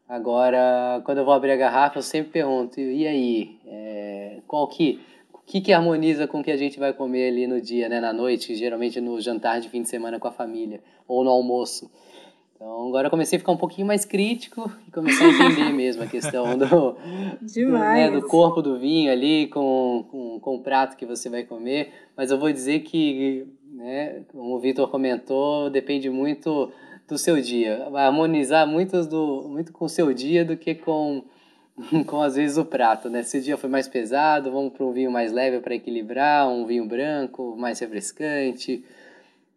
Agora, 0.07 1.01
quando 1.03 1.17
eu 1.17 1.25
vou 1.25 1.33
abrir 1.33 1.53
a 1.53 1.55
garrafa, 1.55 1.97
eu 1.97 2.03
sempre 2.03 2.33
pergunto, 2.33 2.79
e 2.79 3.07
aí, 3.07 3.57
é, 3.65 4.41
qual 4.45 4.67
que, 4.67 5.01
o 5.33 5.39
que 5.39 5.59
que 5.59 5.73
harmoniza 5.73 6.27
com 6.27 6.41
o 6.41 6.43
que 6.43 6.51
a 6.51 6.55
gente 6.55 6.77
vai 6.77 6.93
comer 6.93 7.29
ali 7.29 7.47
no 7.47 7.59
dia, 7.59 7.89
né? 7.89 7.99
Na 7.99 8.13
noite, 8.13 8.53
geralmente 8.53 9.01
no 9.01 9.19
jantar 9.19 9.59
de 9.59 9.69
fim 9.69 9.81
de 9.81 9.89
semana 9.89 10.19
com 10.19 10.27
a 10.27 10.31
família, 10.31 10.83
ou 11.07 11.23
no 11.23 11.31
almoço. 11.31 11.89
Então, 12.55 12.87
agora 12.87 13.07
eu 13.07 13.11
comecei 13.11 13.35
a 13.35 13.39
ficar 13.39 13.51
um 13.51 13.57
pouquinho 13.57 13.85
mais 13.85 14.05
crítico 14.05 14.71
e 14.87 14.91
comecei 14.91 15.27
a 15.27 15.29
entender 15.29 15.71
mesmo 15.75 16.03
a 16.03 16.07
questão 16.07 16.57
do, 16.57 16.65
do, 16.65 17.71
né, 17.71 18.09
do, 18.09 18.21
corpo 18.27 18.61
do 18.61 18.79
vinho 18.79 19.11
ali 19.11 19.47
com, 19.47 20.05
com, 20.09 20.39
com 20.39 20.55
o 20.55 20.63
prato 20.63 20.95
que 20.95 21.05
você 21.05 21.29
vai 21.29 21.43
comer. 21.43 21.91
Mas 22.15 22.31
eu 22.31 22.39
vou 22.39 22.51
dizer 22.51 22.79
que 22.79 23.45
né? 23.75 24.23
Como 24.31 24.55
o 24.55 24.59
Vitor 24.59 24.89
comentou, 24.89 25.69
depende 25.69 26.09
muito 26.09 26.71
do 27.07 27.17
seu 27.17 27.39
dia. 27.41 27.87
Vai 27.91 28.05
harmonizar 28.05 28.65
muito, 28.65 29.05
do, 29.05 29.47
muito 29.49 29.73
com 29.73 29.85
o 29.85 29.89
seu 29.89 30.13
dia 30.13 30.45
do 30.45 30.55
que 30.55 30.73
com, 30.73 31.23
com 32.07 32.21
às 32.21 32.35
vezes 32.35 32.57
o 32.57 32.65
prato, 32.65 33.09
né? 33.09 33.21
Se 33.21 33.37
o 33.37 33.41
dia 33.41 33.57
foi 33.57 33.69
mais 33.69 33.87
pesado, 33.87 34.51
vamos 34.51 34.73
para 34.73 34.85
um 34.85 34.91
vinho 34.91 35.11
mais 35.11 35.31
leve 35.31 35.59
para 35.59 35.75
equilibrar, 35.75 36.47
um 36.47 36.65
vinho 36.65 36.87
branco 36.87 37.55
mais 37.57 37.79
refrescante. 37.79 38.83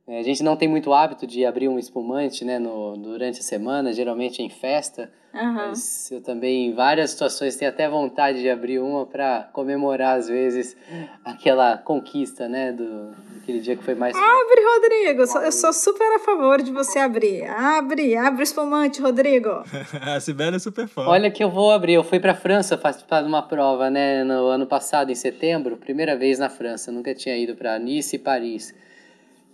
É, 0.09 0.21
a 0.21 0.23
gente 0.23 0.43
não 0.43 0.57
tem 0.57 0.67
muito 0.67 0.91
hábito 0.91 1.27
de 1.27 1.45
abrir 1.45 1.69
um 1.69 1.79
espumante 1.79 2.43
né, 2.43 2.59
no, 2.59 2.97
durante 2.97 3.41
a 3.41 3.43
semana, 3.43 3.93
geralmente 3.93 4.43
em 4.43 4.49
festa. 4.49 5.11
Uhum. 5.35 5.53
Mas 5.53 6.11
eu 6.11 6.23
também, 6.23 6.69
em 6.69 6.75
várias 6.75 7.11
situações, 7.11 7.57
tenho 7.57 7.71
até 7.71 7.87
vontade 7.87 8.41
de 8.41 8.49
abrir 8.49 8.79
uma 8.79 9.05
para 9.05 9.51
comemorar, 9.53 10.17
às 10.17 10.27
vezes, 10.27 10.75
aquela 11.23 11.77
conquista, 11.77 12.49
né? 12.49 12.73
Do, 12.73 13.11
daquele 13.35 13.61
dia 13.61 13.77
que 13.77 13.85
foi 13.85 13.95
mais. 13.95 14.17
Abre, 14.17 14.65
Rodrigo! 14.65 15.23
Eu 15.45 15.53
sou 15.53 15.75
super 15.75 16.17
a 16.17 16.19
favor 16.21 16.63
de 16.63 16.73
você 16.73 16.99
abrir. 16.99 17.45
Abre, 17.45 18.17
abre 18.17 18.41
o 18.41 18.43
espumante, 18.43 19.03
Rodrigo! 19.03 19.63
a 20.01 20.19
Sibeli 20.19 20.57
é 20.57 20.59
super 20.59 20.89
fã. 20.89 21.03
Olha 21.03 21.31
que 21.31 21.45
eu 21.45 21.51
vou 21.51 21.71
abrir. 21.71 21.93
Eu 21.93 22.03
fui 22.03 22.19
para 22.19 22.35
França 22.35 22.79
participar 22.79 23.21
de 23.21 23.29
uma 23.29 23.43
prova, 23.43 23.91
né? 23.91 24.25
No 24.25 24.47
ano 24.47 24.67
passado, 24.67 25.13
em 25.13 25.15
setembro, 25.15 25.77
primeira 25.77 26.17
vez 26.17 26.39
na 26.39 26.49
França. 26.49 26.91
Nunca 26.91 27.15
tinha 27.15 27.37
ido 27.37 27.55
para 27.55 27.79
Nice 27.79 28.17
e 28.17 28.19
Paris. 28.19 28.75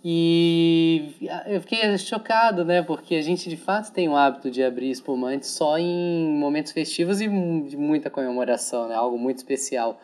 E 0.07 1.15
eu 1.47 1.59
fiquei 1.61 1.97
chocado, 1.97 2.63
né? 2.63 2.83
Porque 2.83 3.15
a 3.15 3.23
gente 3.23 3.49
de 3.49 3.57
fato 3.57 3.91
tem 3.91 4.07
o 4.07 4.15
hábito 4.15 4.51
de 4.51 4.61
abrir 4.61 4.91
espumante 4.91 5.47
só 5.47 5.79
em 5.79 6.37
momentos 6.37 6.71
festivos 6.71 7.19
e 7.21 7.27
de 7.27 7.75
muita 7.75 8.11
comemoração, 8.11 8.87
né? 8.87 8.93
Algo 8.93 9.17
muito 9.17 9.37
especial. 9.37 9.99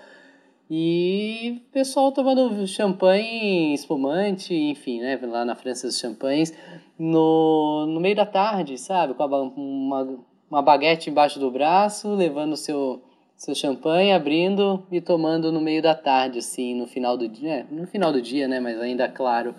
E 0.67 1.61
o 1.67 1.71
pessoal 1.71 2.11
tomando 2.11 2.65
champanhe, 2.65 3.75
espumante, 3.75 4.55
enfim, 4.55 5.01
né? 5.01 5.19
Lá 5.21 5.45
na 5.45 5.53
França, 5.53 5.85
os 5.85 5.99
champanhes, 5.99 6.51
no, 6.97 7.85
no 7.85 7.99
meio 7.99 8.15
da 8.15 8.25
tarde, 8.25 8.79
sabe? 8.79 9.13
Com 9.13 9.23
uma, 9.55 10.17
uma 10.49 10.63
baguete 10.63 11.11
embaixo 11.11 11.39
do 11.39 11.51
braço, 11.51 12.15
levando 12.15 12.57
seu, 12.57 13.03
seu 13.37 13.53
champanhe, 13.53 14.13
abrindo 14.13 14.83
e 14.91 14.99
tomando 14.99 15.51
no 15.51 15.61
meio 15.61 15.83
da 15.83 15.93
tarde, 15.93 16.39
assim, 16.39 16.73
no 16.73 16.87
final 16.87 17.15
do 17.15 17.27
dia. 17.27 17.53
É, 17.53 17.65
no 17.69 17.85
final 17.85 18.11
do 18.11 18.19
dia, 18.19 18.47
né? 18.47 18.59
Mas 18.59 18.81
ainda 18.81 19.07
claro 19.07 19.53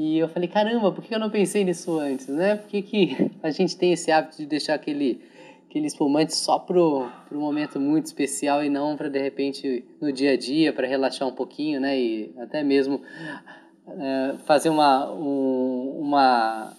e 0.00 0.16
eu 0.16 0.28
falei, 0.28 0.48
caramba, 0.48 0.92
por 0.92 1.02
que 1.02 1.12
eu 1.12 1.18
não 1.18 1.28
pensei 1.28 1.64
nisso 1.64 1.98
antes, 1.98 2.28
né? 2.28 2.54
Por 2.54 2.68
que, 2.68 2.82
que 2.82 3.30
a 3.42 3.50
gente 3.50 3.76
tem 3.76 3.92
esse 3.92 4.12
hábito 4.12 4.36
de 4.36 4.46
deixar 4.46 4.74
aquele, 4.74 5.20
aquele 5.68 5.88
espumante 5.88 6.36
só 6.36 6.56
pro, 6.56 7.10
pro 7.28 7.40
momento 7.40 7.80
muito 7.80 8.06
especial 8.06 8.62
e 8.62 8.70
não 8.70 8.96
para, 8.96 9.10
de 9.10 9.18
repente, 9.20 9.84
no 10.00 10.12
dia 10.12 10.34
a 10.34 10.36
dia, 10.36 10.72
para 10.72 10.86
relaxar 10.86 11.26
um 11.26 11.32
pouquinho, 11.32 11.80
né? 11.80 11.98
E 11.98 12.32
até 12.38 12.62
mesmo 12.62 13.02
é, 13.88 14.36
fazer 14.46 14.68
uma, 14.68 15.12
um, 15.12 15.98
uma, 15.98 16.76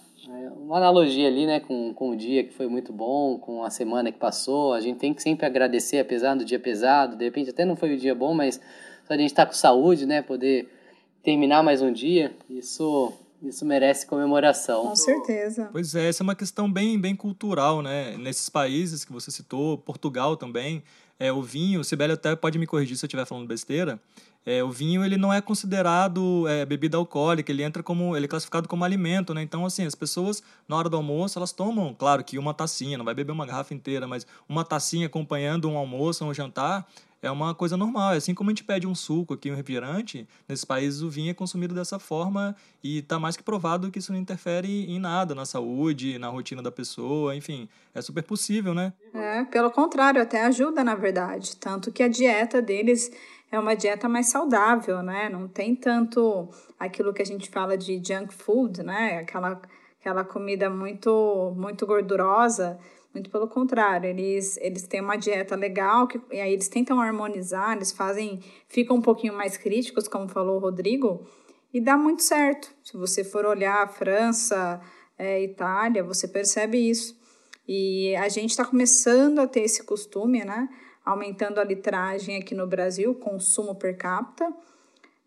uma 0.56 0.78
analogia 0.78 1.28
ali, 1.28 1.44
né? 1.44 1.60
Com, 1.60 1.92
com 1.92 2.12
o 2.12 2.16
dia 2.16 2.42
que 2.42 2.54
foi 2.54 2.68
muito 2.68 2.90
bom, 2.90 3.36
com 3.36 3.62
a 3.62 3.68
semana 3.68 4.10
que 4.10 4.18
passou. 4.18 4.72
A 4.72 4.80
gente 4.80 4.98
tem 4.98 5.12
que 5.12 5.22
sempre 5.22 5.44
agradecer, 5.44 5.98
apesar 5.98 6.36
do 6.36 6.42
dia 6.42 6.58
pesado. 6.58 7.16
De 7.16 7.24
repente 7.26 7.50
até 7.50 7.66
não 7.66 7.76
foi 7.76 7.92
o 7.92 7.98
dia 7.98 8.14
bom, 8.14 8.32
mas 8.32 8.58
a 9.06 9.14
gente 9.14 9.26
estar 9.26 9.44
tá 9.44 9.52
com 9.52 9.52
saúde, 9.52 10.06
né? 10.06 10.22
Poder 10.22 10.79
terminar 11.22 11.62
mais 11.62 11.82
um 11.82 11.92
dia, 11.92 12.34
isso 12.48 13.12
isso 13.42 13.64
merece 13.64 14.06
comemoração. 14.06 14.82
Com 14.82 14.96
certeza. 14.96 15.70
Pois 15.72 15.94
é, 15.94 16.08
essa 16.08 16.22
é 16.22 16.24
uma 16.24 16.34
questão 16.34 16.70
bem, 16.70 16.98
bem 17.00 17.16
cultural, 17.16 17.80
né? 17.80 18.16
Nesses 18.18 18.50
países 18.50 19.02
que 19.02 19.12
você 19.12 19.30
citou, 19.30 19.78
Portugal 19.78 20.36
também, 20.36 20.82
é, 21.18 21.32
o 21.32 21.40
vinho, 21.42 21.80
o 21.80 21.84
Sibeli 21.84 22.12
até 22.12 22.36
pode 22.36 22.58
me 22.58 22.66
corrigir 22.66 22.98
se 22.98 23.04
eu 23.04 23.06
estiver 23.06 23.24
falando 23.24 23.46
besteira, 23.46 23.98
é, 24.44 24.64
o 24.64 24.70
vinho 24.70 25.04
ele 25.04 25.18
não 25.18 25.32
é 25.32 25.40
considerado 25.40 26.48
é, 26.48 26.64
bebida 26.64 26.96
alcoólica, 26.96 27.52
ele 27.52 27.62
entra 27.62 27.82
como, 27.82 28.16
ele 28.16 28.24
é 28.24 28.28
classificado 28.28 28.66
como 28.66 28.84
alimento, 28.84 29.34
né? 29.34 29.42
Então, 29.42 29.66
assim, 29.66 29.84
as 29.84 29.94
pessoas, 29.94 30.42
na 30.66 30.76
hora 30.76 30.88
do 30.88 30.96
almoço, 30.96 31.38
elas 31.38 31.52
tomam, 31.52 31.94
claro 31.94 32.24
que 32.24 32.38
uma 32.38 32.54
tacinha, 32.54 32.96
não 32.96 33.04
vai 33.04 33.14
beber 33.14 33.32
uma 33.32 33.44
garrafa 33.44 33.74
inteira, 33.74 34.06
mas 34.06 34.26
uma 34.48 34.64
tacinha 34.64 35.06
acompanhando 35.06 35.68
um 35.68 35.76
almoço, 35.76 36.24
um 36.24 36.32
jantar, 36.32 36.86
é 37.22 37.30
uma 37.30 37.54
coisa 37.54 37.76
normal. 37.76 38.14
É 38.14 38.16
assim 38.16 38.34
como 38.34 38.50
a 38.50 38.52
gente 38.52 38.64
pede 38.64 38.86
um 38.86 38.94
suco 38.94 39.34
aqui, 39.34 39.50
um 39.50 39.54
refrigerante, 39.54 40.26
nesses 40.48 40.64
países 40.64 41.02
o 41.02 41.10
vinho 41.10 41.30
é 41.30 41.34
consumido 41.34 41.74
dessa 41.74 41.98
forma 41.98 42.54
e 42.82 42.98
está 42.98 43.18
mais 43.18 43.36
que 43.36 43.42
provado 43.42 43.90
que 43.90 43.98
isso 43.98 44.12
não 44.12 44.18
interfere 44.18 44.90
em 44.90 44.98
nada 44.98 45.34
na 45.34 45.44
saúde, 45.44 46.18
na 46.18 46.28
rotina 46.28 46.62
da 46.62 46.70
pessoa, 46.70 47.36
enfim, 47.36 47.68
é 47.94 48.00
super 48.00 48.22
possível, 48.22 48.74
né? 48.74 48.92
É, 49.12 49.44
pelo 49.44 49.70
contrário, 49.70 50.20
até 50.20 50.44
ajuda, 50.44 50.82
na 50.82 50.94
verdade. 50.94 51.56
Tanto 51.56 51.92
que 51.92 52.02
a 52.02 52.08
dieta 52.08 52.62
deles 52.62 53.10
é 53.50 53.58
uma 53.58 53.74
dieta 53.74 54.08
mais 54.08 54.28
saudável, 54.28 55.02
né? 55.02 55.28
Não 55.28 55.48
tem 55.48 55.74
tanto 55.74 56.48
aquilo 56.78 57.12
que 57.12 57.22
a 57.22 57.26
gente 57.26 57.50
fala 57.50 57.76
de 57.76 58.00
junk 58.02 58.32
food, 58.32 58.82
né? 58.82 59.18
Aquela, 59.18 59.60
aquela 60.00 60.24
comida 60.24 60.70
muito, 60.70 61.52
muito 61.56 61.86
gordurosa 61.86 62.78
muito 63.12 63.28
pelo 63.30 63.48
contrário, 63.48 64.08
eles, 64.08 64.56
eles 64.58 64.86
têm 64.86 65.00
uma 65.00 65.16
dieta 65.16 65.56
legal, 65.56 66.06
que, 66.06 66.20
e 66.30 66.40
aí 66.40 66.52
eles 66.52 66.68
tentam 66.68 67.00
harmonizar, 67.00 67.76
eles 67.76 67.90
fazem, 67.90 68.40
ficam 68.68 68.96
um 68.96 69.02
pouquinho 69.02 69.34
mais 69.34 69.56
críticos, 69.56 70.06
como 70.06 70.28
falou 70.28 70.56
o 70.56 70.60
Rodrigo, 70.60 71.26
e 71.72 71.80
dá 71.80 71.96
muito 71.96 72.22
certo. 72.22 72.72
Se 72.84 72.96
você 72.96 73.24
for 73.24 73.44
olhar 73.44 73.82
a 73.82 73.88
França, 73.88 74.80
é, 75.18 75.42
Itália, 75.42 76.02
você 76.02 76.26
percebe 76.26 76.78
isso. 76.78 77.18
E 77.66 78.14
a 78.16 78.28
gente 78.28 78.50
está 78.50 78.64
começando 78.64 79.38
a 79.38 79.46
ter 79.46 79.60
esse 79.60 79.84
costume, 79.84 80.44
né? 80.44 80.68
Aumentando 81.04 81.60
a 81.60 81.64
litragem 81.64 82.36
aqui 82.36 82.54
no 82.54 82.66
Brasil, 82.66 83.14
consumo 83.14 83.74
per 83.74 83.96
capita, 83.96 84.52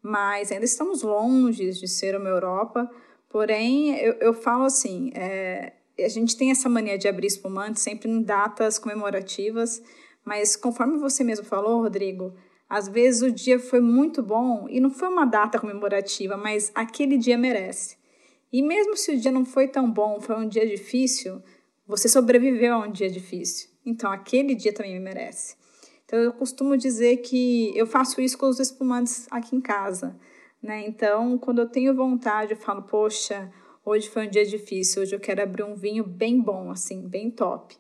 mas 0.02 0.52
ainda 0.52 0.66
estamos 0.66 1.02
longe 1.02 1.72
de 1.72 1.88
ser 1.88 2.16
uma 2.18 2.30
Europa. 2.30 2.90
Porém, 3.30 3.96
eu, 3.98 4.14
eu 4.20 4.34
falo 4.34 4.64
assim, 4.64 5.12
é, 5.16 5.74
a 6.00 6.08
gente 6.08 6.36
tem 6.36 6.52
essa 6.52 6.68
mania 6.68 6.98
de 6.98 7.08
abrir 7.08 7.28
espumante 7.28 7.80
sempre 7.80 8.10
em 8.10 8.22
datas 8.22 8.80
comemorativas, 8.80 9.82
mas 10.26 10.56
conforme 10.56 10.98
você 10.98 11.24
mesmo 11.24 11.46
falou, 11.46 11.82
Rodrigo, 11.82 12.34
às 12.70 12.88
vezes 12.88 13.22
o 13.22 13.32
dia 13.32 13.60
foi 13.60 13.80
muito 13.80 14.24
bom 14.24 14.68
e 14.70 14.80
não 14.80 14.90
foi 14.90 15.08
uma 15.10 15.26
data 15.26 15.60
comemorativa, 15.60 16.36
mas 16.36 16.72
aquele 16.74 17.18
dia 17.18 17.38
merece. 17.38 17.98
E 18.52 18.62
mesmo 18.62 18.96
se 18.96 19.12
o 19.12 19.20
dia 19.20 19.32
não 19.32 19.46
foi 19.46 19.68
tão 19.68 19.92
bom, 19.92 20.20
foi 20.20 20.36
um 20.36 20.48
dia 20.48 20.68
difícil, 20.68 21.42
você 21.88 22.08
sobreviveu 22.08 22.74
a 22.76 22.80
um 22.80 22.92
dia 22.92 23.10
difícil. 23.10 23.70
Então 23.86 24.12
aquele 24.12 24.56
dia 24.56 24.74
também 24.74 25.00
merece. 25.00 25.56
Então 26.06 26.20
eu 26.20 26.34
costumo 26.34 26.78
dizer 26.78 27.18
que 27.18 27.76
eu 27.76 27.86
faço 27.86 28.22
isso 28.22 28.38
com 28.38 28.48
os 28.48 28.60
espumantes 28.60 29.28
aqui 29.30 29.56
em 29.56 29.62
casa, 29.62 30.16
né? 30.62 30.86
Então, 30.88 31.38
quando 31.38 31.60
eu 31.60 31.68
tenho 31.68 31.96
vontade, 31.96 32.52
eu 32.52 32.58
falo, 32.58 32.84
poxa, 32.84 33.52
Hoje 33.86 34.10
foi 34.10 34.28
um 34.28 34.30
dia 34.30 34.46
difícil, 34.46 35.02
hoje 35.02 35.14
eu 35.14 35.20
quero 35.20 35.42
abrir 35.42 35.64
um 35.64 35.76
vinho 35.76 36.06
bem 36.06 36.40
bom, 36.40 36.72
assim, 36.72 37.06
bem 37.06 37.30
top. 37.30 37.76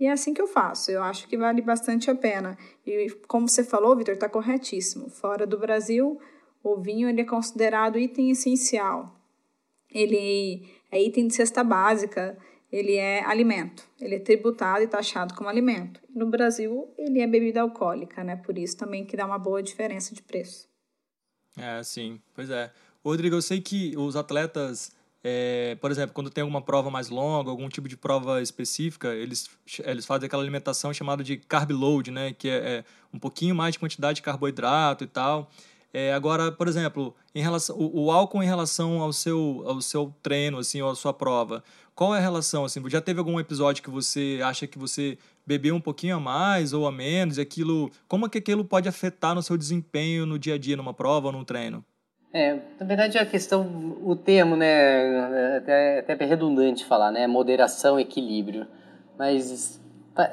E 0.00 0.06
é 0.06 0.10
assim 0.10 0.34
que 0.34 0.42
eu 0.42 0.48
faço, 0.48 0.90
eu 0.90 1.02
acho 1.02 1.28
que 1.28 1.36
vale 1.36 1.62
bastante 1.62 2.10
a 2.10 2.14
pena. 2.14 2.58
E 2.84 3.08
como 3.28 3.48
você 3.48 3.62
falou, 3.62 3.96
Vitor, 3.96 4.14
está 4.14 4.28
corretíssimo. 4.28 5.08
Fora 5.08 5.46
do 5.46 5.56
Brasil, 5.56 6.20
o 6.62 6.76
vinho 6.80 7.08
ele 7.08 7.20
é 7.20 7.24
considerado 7.24 7.98
item 7.98 8.30
essencial. 8.30 9.14
Ele 9.92 10.68
é 10.90 11.00
item 11.00 11.28
de 11.28 11.34
cesta 11.34 11.62
básica, 11.62 12.36
ele 12.72 12.96
é 12.96 13.24
alimento. 13.24 13.88
Ele 14.00 14.16
é 14.16 14.18
tributado 14.18 14.82
e 14.82 14.88
taxado 14.88 15.34
como 15.34 15.48
alimento. 15.48 16.00
No 16.12 16.26
Brasil, 16.26 16.92
ele 16.98 17.20
é 17.20 17.26
bebida 17.28 17.60
alcoólica, 17.60 18.24
né? 18.24 18.34
Por 18.34 18.58
isso 18.58 18.76
também 18.76 19.04
que 19.04 19.16
dá 19.16 19.24
uma 19.24 19.38
boa 19.38 19.62
diferença 19.62 20.12
de 20.12 20.22
preço. 20.22 20.68
É, 21.56 21.80
sim. 21.84 22.20
Pois 22.34 22.50
é. 22.50 22.72
Rodrigo, 23.04 23.36
eu 23.36 23.42
sei 23.42 23.60
que 23.60 23.96
os 23.96 24.16
atletas 24.16 24.90
é, 25.26 25.74
por 25.76 25.90
exemplo, 25.90 26.12
quando 26.12 26.28
tem 26.28 26.42
alguma 26.42 26.60
prova 26.60 26.90
mais 26.90 27.08
longa, 27.08 27.48
algum 27.48 27.66
tipo 27.70 27.88
de 27.88 27.96
prova 27.96 28.42
específica, 28.42 29.14
eles, 29.14 29.48
eles 29.82 30.04
fazem 30.04 30.26
aquela 30.26 30.42
alimentação 30.42 30.92
chamada 30.92 31.24
de 31.24 31.38
carb 31.38 31.70
load, 31.70 32.10
né? 32.10 32.34
Que 32.34 32.50
é, 32.50 32.52
é 32.54 32.84
um 33.10 33.18
pouquinho 33.18 33.54
mais 33.54 33.72
de 33.72 33.78
quantidade 33.78 34.16
de 34.16 34.22
carboidrato 34.22 35.02
e 35.02 35.06
tal. 35.06 35.50
É, 35.94 36.12
agora, 36.12 36.52
por 36.52 36.68
exemplo, 36.68 37.14
em 37.34 37.40
relação, 37.40 37.74
o, 37.78 38.04
o, 38.04 38.10
álcool 38.10 38.42
em 38.42 38.46
relação 38.46 39.00
ao 39.00 39.14
seu, 39.14 39.62
ao 39.64 39.80
seu 39.80 40.14
treino, 40.22 40.58
assim, 40.58 40.82
ou 40.82 40.90
à 40.90 40.94
sua 40.94 41.14
prova, 41.14 41.64
qual 41.94 42.14
é 42.14 42.18
a 42.18 42.20
relação? 42.20 42.64
Assim, 42.64 42.82
já 42.90 43.00
teve 43.00 43.18
algum 43.18 43.40
episódio 43.40 43.82
que 43.82 43.88
você 43.88 44.40
acha 44.44 44.66
que 44.66 44.78
você 44.78 45.16
bebeu 45.46 45.74
um 45.74 45.80
pouquinho 45.80 46.16
a 46.16 46.20
mais 46.20 46.74
ou 46.74 46.86
a 46.86 46.92
menos, 46.92 47.38
e 47.38 47.40
aquilo, 47.40 47.90
como 48.08 48.26
é 48.26 48.28
que 48.28 48.38
aquilo 48.38 48.64
pode 48.64 48.88
afetar 48.88 49.34
no 49.34 49.42
seu 49.42 49.56
desempenho 49.56 50.26
no 50.26 50.38
dia 50.38 50.54
a 50.54 50.58
dia, 50.58 50.76
numa 50.76 50.92
prova 50.92 51.28
ou 51.28 51.32
num 51.32 51.44
treino? 51.44 51.82
É, 52.34 52.58
na 52.80 52.84
verdade 52.84 53.16
a 53.16 53.24
questão, 53.24 53.96
o 54.02 54.16
termo, 54.16 54.56
né, 54.56 54.66
é 54.66 55.56
até, 55.58 55.98
até 56.00 56.24
redundante 56.24 56.84
falar, 56.84 57.12
né, 57.12 57.28
moderação, 57.28 57.98
equilíbrio, 57.98 58.66
mas 59.16 59.80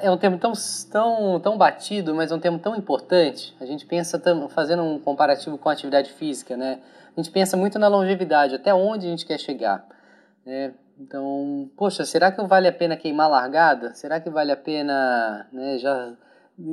é 0.00 0.10
um 0.10 0.16
termo 0.16 0.36
tão, 0.36 0.52
tão, 0.90 1.38
tão 1.38 1.56
batido, 1.56 2.12
mas 2.12 2.32
é 2.32 2.34
um 2.34 2.40
termo 2.40 2.58
tão 2.58 2.74
importante. 2.74 3.54
A 3.60 3.64
gente 3.64 3.86
pensa, 3.86 4.20
fazendo 4.48 4.82
um 4.82 4.98
comparativo 4.98 5.56
com 5.56 5.68
a 5.68 5.72
atividade 5.72 6.12
física, 6.12 6.56
né? 6.56 6.80
A 7.16 7.20
gente 7.20 7.32
pensa 7.32 7.56
muito 7.56 7.78
na 7.78 7.86
longevidade, 7.86 8.56
até 8.56 8.74
onde 8.74 9.06
a 9.06 9.10
gente 9.10 9.24
quer 9.24 9.38
chegar. 9.38 9.86
Né? 10.44 10.74
Então, 10.98 11.70
poxa, 11.76 12.04
será 12.04 12.32
que 12.32 12.42
vale 12.42 12.66
a 12.66 12.72
pena 12.72 12.96
queimar 12.96 13.30
largada? 13.30 13.94
Será 13.94 14.18
que 14.20 14.28
vale 14.28 14.50
a 14.50 14.56
pena 14.56 15.46
né, 15.52 15.78
já 15.78 16.12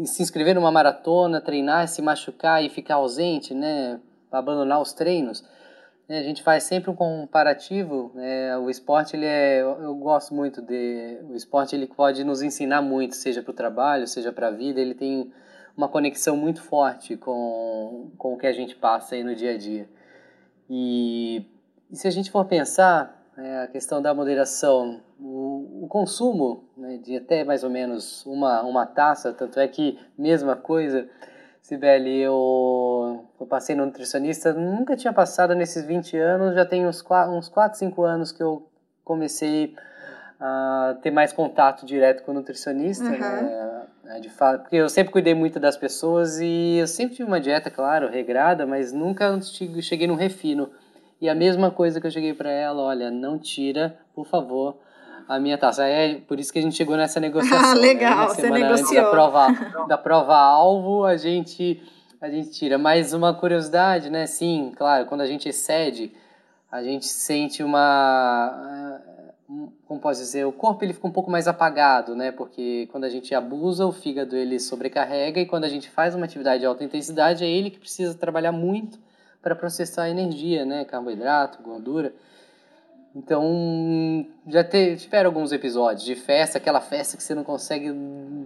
se 0.05 0.23
inscrever 0.23 0.55
numa 0.55 0.71
maratona, 0.71 1.39
treinar, 1.39 1.87
se 1.87 2.01
machucar 2.01 2.63
e 2.63 2.69
ficar 2.69 2.95
ausente, 2.95 3.53
né? 3.53 3.99
Abandonar 4.31 4.81
os 4.81 4.93
treinos? 4.93 5.43
Né, 6.07 6.19
a 6.19 6.23
gente 6.23 6.41
faz 6.41 6.63
sempre 6.63 6.89
um 6.89 6.95
comparativo. 6.95 8.11
Né? 8.15 8.57
O 8.57 8.69
esporte, 8.69 9.15
ele 9.15 9.25
é, 9.25 9.61
eu 9.61 9.95
gosto 9.95 10.33
muito 10.33 10.61
de. 10.61 11.19
O 11.29 11.35
esporte 11.35 11.75
ele 11.75 11.87
pode 11.87 12.23
nos 12.23 12.41
ensinar 12.41 12.81
muito, 12.81 13.15
seja 13.15 13.41
para 13.41 13.51
o 13.51 13.55
trabalho, 13.55 14.07
seja 14.07 14.31
para 14.31 14.47
a 14.47 14.51
vida. 14.51 14.79
Ele 14.81 14.95
tem 14.95 15.31
uma 15.77 15.87
conexão 15.87 16.35
muito 16.35 16.61
forte 16.61 17.15
com, 17.15 18.11
com 18.17 18.33
o 18.33 18.37
que 18.37 18.47
a 18.47 18.51
gente 18.53 18.75
passa 18.75 19.15
aí 19.15 19.23
no 19.23 19.35
dia 19.35 19.53
a 19.53 19.57
dia. 19.57 19.87
E, 20.69 21.45
e 21.89 21.95
se 21.95 22.07
a 22.07 22.11
gente 22.11 22.29
for 22.29 22.45
pensar, 22.45 23.19
é, 23.37 23.63
a 23.63 23.67
questão 23.67 24.01
da 24.01 24.13
moderação, 24.13 25.01
o, 25.19 25.85
o 25.85 25.87
consumo 25.87 26.65
né, 26.75 26.97
de 26.97 27.15
até 27.17 27.43
mais 27.43 27.63
ou 27.63 27.69
menos 27.69 28.25
uma, 28.25 28.61
uma 28.63 28.85
taça, 28.85 29.31
tanto 29.31 29.59
é 29.59 29.67
que, 29.67 29.97
mesma 30.17 30.55
coisa, 30.55 31.09
Sibeli, 31.69 32.19
eu, 32.19 33.25
eu 33.39 33.45
passei 33.45 33.75
no 33.75 33.85
nutricionista, 33.85 34.51
nunca 34.51 34.97
tinha 34.97 35.13
passado 35.13 35.53
nesses 35.53 35.85
20 35.85 36.17
anos, 36.17 36.55
já 36.55 36.65
tem 36.65 36.87
uns 36.87 36.99
4, 36.99 37.31
uns 37.31 37.47
4 37.47 37.77
5 37.77 38.01
anos 38.01 38.31
que 38.31 38.41
eu 38.41 38.67
comecei 39.03 39.75
a 40.39 40.97
ter 41.03 41.11
mais 41.11 41.31
contato 41.31 41.85
direto 41.85 42.23
com 42.23 42.31
o 42.31 42.33
nutricionista, 42.33 43.03
uhum. 43.03 43.85
né, 44.03 44.19
de 44.19 44.31
fato, 44.31 44.61
porque 44.61 44.77
eu 44.77 44.89
sempre 44.89 45.13
cuidei 45.13 45.35
muito 45.35 45.59
das 45.59 45.77
pessoas 45.77 46.39
e 46.39 46.77
eu 46.77 46.87
sempre 46.87 47.17
tive 47.17 47.27
uma 47.27 47.39
dieta, 47.39 47.69
claro, 47.69 48.09
regrada, 48.09 48.65
mas 48.65 48.91
nunca 48.91 49.39
cheguei 49.79 50.07
num 50.07 50.15
refino. 50.15 50.71
E 51.21 51.29
a 51.29 51.35
mesma 51.35 51.69
coisa 51.69 52.01
que 52.01 52.07
eu 52.07 52.11
cheguei 52.11 52.33
para 52.33 52.49
ela, 52.49 52.81
olha, 52.81 53.11
não 53.11 53.37
tira, 53.37 53.95
por 54.15 54.25
favor, 54.25 54.79
a 55.29 55.39
minha 55.39 55.57
taça. 55.57 55.85
É 55.85 56.15
por 56.15 56.39
isso 56.39 56.51
que 56.51 56.57
a 56.57 56.61
gente 56.61 56.75
chegou 56.75 56.97
nessa 56.97 57.19
negociação. 57.21 57.71
Ah, 57.71 57.73
legal, 57.75 58.29
né? 58.29 58.35
você 58.35 58.49
negociou. 58.49 59.03
Da 59.03 59.09
prova, 59.11 59.47
da 59.87 59.97
prova 59.97 60.35
alvo, 60.35 61.05
a 61.05 61.15
gente 61.15 61.81
a 62.19 62.29
gente 62.29 62.49
tira. 62.49 62.77
Mas 62.77 63.13
uma 63.13 63.33
curiosidade, 63.33 64.09
né? 64.09 64.25
Sim, 64.25 64.73
claro, 64.75 65.05
quando 65.05 65.21
a 65.21 65.27
gente 65.27 65.47
excede, 65.47 66.11
a 66.71 66.83
gente 66.83 67.05
sente 67.05 67.63
uma 67.63 68.99
como 69.87 69.99
posso 69.99 70.21
dizer, 70.21 70.45
o 70.45 70.51
corpo 70.51 70.83
ele 70.83 70.93
fica 70.93 71.07
um 71.07 71.11
pouco 71.11 71.31
mais 71.31 71.47
apagado, 71.47 72.15
né? 72.15 72.31
Porque 72.31 72.87
quando 72.91 73.05
a 73.05 73.09
gente 73.09 73.33
abusa, 73.33 73.85
o 73.85 73.91
fígado 73.91 74.35
ele 74.35 74.59
sobrecarrega 74.59 75.39
e 75.39 75.45
quando 75.47 75.63
a 75.63 75.69
gente 75.69 75.89
faz 75.89 76.13
uma 76.13 76.25
atividade 76.25 76.59
de 76.59 76.67
alta 76.67 76.83
intensidade, 76.83 77.43
é 77.43 77.49
ele 77.49 77.71
que 77.71 77.79
precisa 77.79 78.13
trabalhar 78.13 78.51
muito 78.51 78.99
para 79.41 79.55
processar 79.55 80.03
a 80.03 80.09
energia, 80.09 80.65
né? 80.65 80.85
Carboidrato, 80.85 81.63
gordura. 81.63 82.13
Então, 83.15 84.25
já 84.47 84.63
te, 84.63 84.95
tiveram 84.95 85.29
alguns 85.29 85.51
episódios 85.51 86.05
de 86.05 86.15
festa, 86.15 86.57
aquela 86.57 86.79
festa 86.79 87.17
que 87.17 87.23
você 87.23 87.33
não 87.33 87.43
consegue 87.43 87.91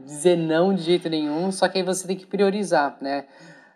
dizer 0.06 0.38
não 0.38 0.74
de 0.74 0.82
jeito 0.82 1.10
nenhum, 1.10 1.52
só 1.52 1.68
que 1.68 1.78
aí 1.78 1.84
você 1.84 2.08
tem 2.08 2.16
que 2.16 2.26
priorizar, 2.26 2.98
né? 3.02 3.26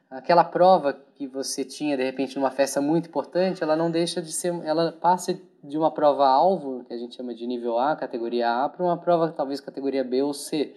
Aquela 0.09 0.43
prova 0.43 0.93
que 1.15 1.27
você 1.27 1.65
tinha, 1.65 1.97
de 1.97 2.03
repente, 2.03 2.37
numa 2.37 2.49
festa 2.49 2.79
muito 2.79 3.09
importante, 3.09 3.61
ela 3.61 3.75
não 3.75 3.91
deixa 3.91 4.21
de 4.21 4.31
ser, 4.31 4.53
ela 4.63 4.93
passa 4.93 5.37
de 5.61 5.77
uma 5.77 5.91
prova 5.91 6.25
alvo, 6.25 6.85
que 6.85 6.93
a 6.93 6.97
gente 6.97 7.15
chama 7.15 7.35
de 7.35 7.45
nível 7.45 7.77
A, 7.77 7.95
categoria 7.95 8.63
A, 8.63 8.69
para 8.69 8.83
uma 8.83 8.97
prova 8.97 9.29
talvez 9.29 9.59
categoria 9.59 10.03
B 10.03 10.23
ou 10.23 10.33
C 10.33 10.73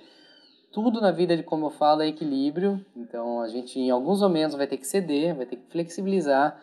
tudo 0.73 1.01
na 1.01 1.11
vida, 1.11 1.41
como 1.43 1.67
eu 1.67 1.71
falo, 1.71 2.03
é 2.03 2.09
equilíbrio. 2.09 2.85
Então 2.97 3.41
a 3.41 3.49
gente 3.49 3.79
em 3.79 3.91
alguns 3.91 4.21
momentos 4.21 4.57
vai 4.57 4.67
ter 4.67 4.77
que 4.77 4.87
ceder, 4.87 5.35
vai 5.35 5.47
ter 5.47 5.57
que 5.57 5.71
flexibilizar 5.71 6.57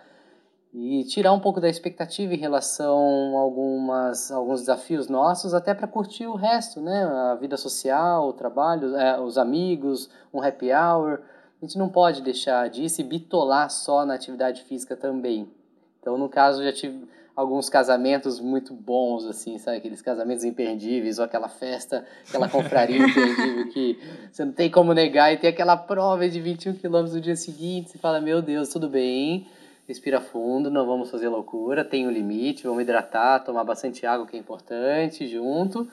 e 0.79 1.03
tirar 1.05 1.33
um 1.33 1.39
pouco 1.39 1.59
da 1.59 1.67
expectativa 1.67 2.35
em 2.35 2.37
relação 2.37 3.35
a 3.35 3.39
algumas, 3.39 4.31
alguns 4.31 4.59
desafios 4.59 5.07
nossos, 5.07 5.55
até 5.55 5.73
para 5.73 5.87
curtir 5.87 6.27
o 6.27 6.35
resto, 6.35 6.79
né? 6.79 7.03
A 7.03 7.33
vida 7.33 7.57
social, 7.57 8.27
o 8.27 8.33
trabalho, 8.33 8.95
é, 8.95 9.19
os 9.19 9.39
amigos, 9.39 10.07
um 10.31 10.39
happy 10.39 10.71
hour. 10.71 11.21
A 11.59 11.65
gente 11.65 11.79
não 11.79 11.89
pode 11.89 12.21
deixar 12.21 12.69
de 12.69 12.87
se 12.89 13.01
bitolar 13.01 13.71
só 13.71 14.05
na 14.05 14.13
atividade 14.13 14.61
física 14.65 14.95
também. 14.95 15.49
Então, 15.99 16.15
no 16.15 16.29
caso, 16.29 16.63
já 16.63 16.71
tive 16.71 17.07
alguns 17.35 17.69
casamentos 17.69 18.39
muito 18.39 18.71
bons, 18.71 19.25
assim, 19.25 19.57
sabe? 19.57 19.77
Aqueles 19.77 20.03
casamentos 20.03 20.43
imperdíveis, 20.43 21.17
ou 21.17 21.25
aquela 21.25 21.49
festa, 21.49 22.05
aquela 22.29 22.47
confraria 22.49 22.97
imperdível 22.99 23.67
que 23.69 23.99
você 24.31 24.45
não 24.45 24.53
tem 24.53 24.69
como 24.69 24.93
negar 24.93 25.33
e 25.33 25.37
tem 25.37 25.49
aquela 25.49 25.75
prova 25.75 26.29
de 26.29 26.39
21 26.39 26.75
quilômetros 26.75 27.15
no 27.15 27.21
dia 27.21 27.35
seguinte, 27.35 27.89
você 27.89 27.97
fala, 27.97 28.21
meu 28.21 28.43
Deus, 28.43 28.69
tudo 28.69 28.87
bem, 28.87 29.47
respira 29.88 30.19
fundo, 30.19 30.69
não 30.69 30.86
vamos 30.86 31.10
fazer 31.10 31.30
loucura, 31.30 31.86
tem 31.86 32.08
um 32.08 32.12
limite, 32.12 32.63
vamos 32.63 32.82
hidratar, 32.82 33.43
tomar 33.43 33.63
bastante 33.63 34.06
água 34.06 34.28
que 34.28 34.36
é 34.36 34.39
importante, 34.39 35.28
junto. 35.28 35.88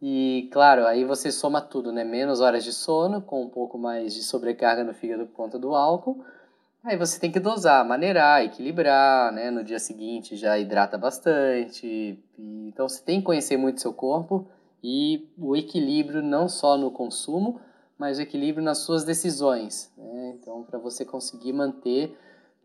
E, 0.00 0.48
claro, 0.52 0.86
aí 0.86 1.04
você 1.04 1.32
soma 1.32 1.60
tudo, 1.60 1.90
né? 1.90 2.04
Menos 2.04 2.40
horas 2.40 2.62
de 2.62 2.72
sono, 2.72 3.20
com 3.20 3.42
um 3.42 3.48
pouco 3.48 3.76
mais 3.76 4.14
de 4.14 4.22
sobrecarga 4.22 4.84
no 4.84 4.94
fígado 4.94 5.26
por 5.26 5.34
conta 5.34 5.58
do 5.58 5.74
álcool, 5.74 6.24
Aí 6.86 6.96
você 6.96 7.18
tem 7.18 7.32
que 7.32 7.40
dosar, 7.40 7.84
maneirar, 7.84 8.44
equilibrar, 8.44 9.32
né? 9.32 9.50
No 9.50 9.64
dia 9.64 9.80
seguinte 9.80 10.36
já 10.36 10.56
hidrata 10.56 10.96
bastante. 10.96 12.16
Então 12.38 12.88
você 12.88 13.02
tem 13.02 13.18
que 13.18 13.26
conhecer 13.26 13.56
muito 13.56 13.80
seu 13.80 13.92
corpo 13.92 14.46
e 14.84 15.28
o 15.36 15.56
equilíbrio 15.56 16.22
não 16.22 16.48
só 16.48 16.78
no 16.78 16.92
consumo, 16.92 17.60
mas 17.98 18.18
o 18.18 18.22
equilíbrio 18.22 18.64
nas 18.64 18.78
suas 18.78 19.02
decisões. 19.02 19.92
Né? 19.98 20.36
Então, 20.40 20.62
para 20.62 20.78
você 20.78 21.04
conseguir 21.04 21.52
manter 21.52 22.16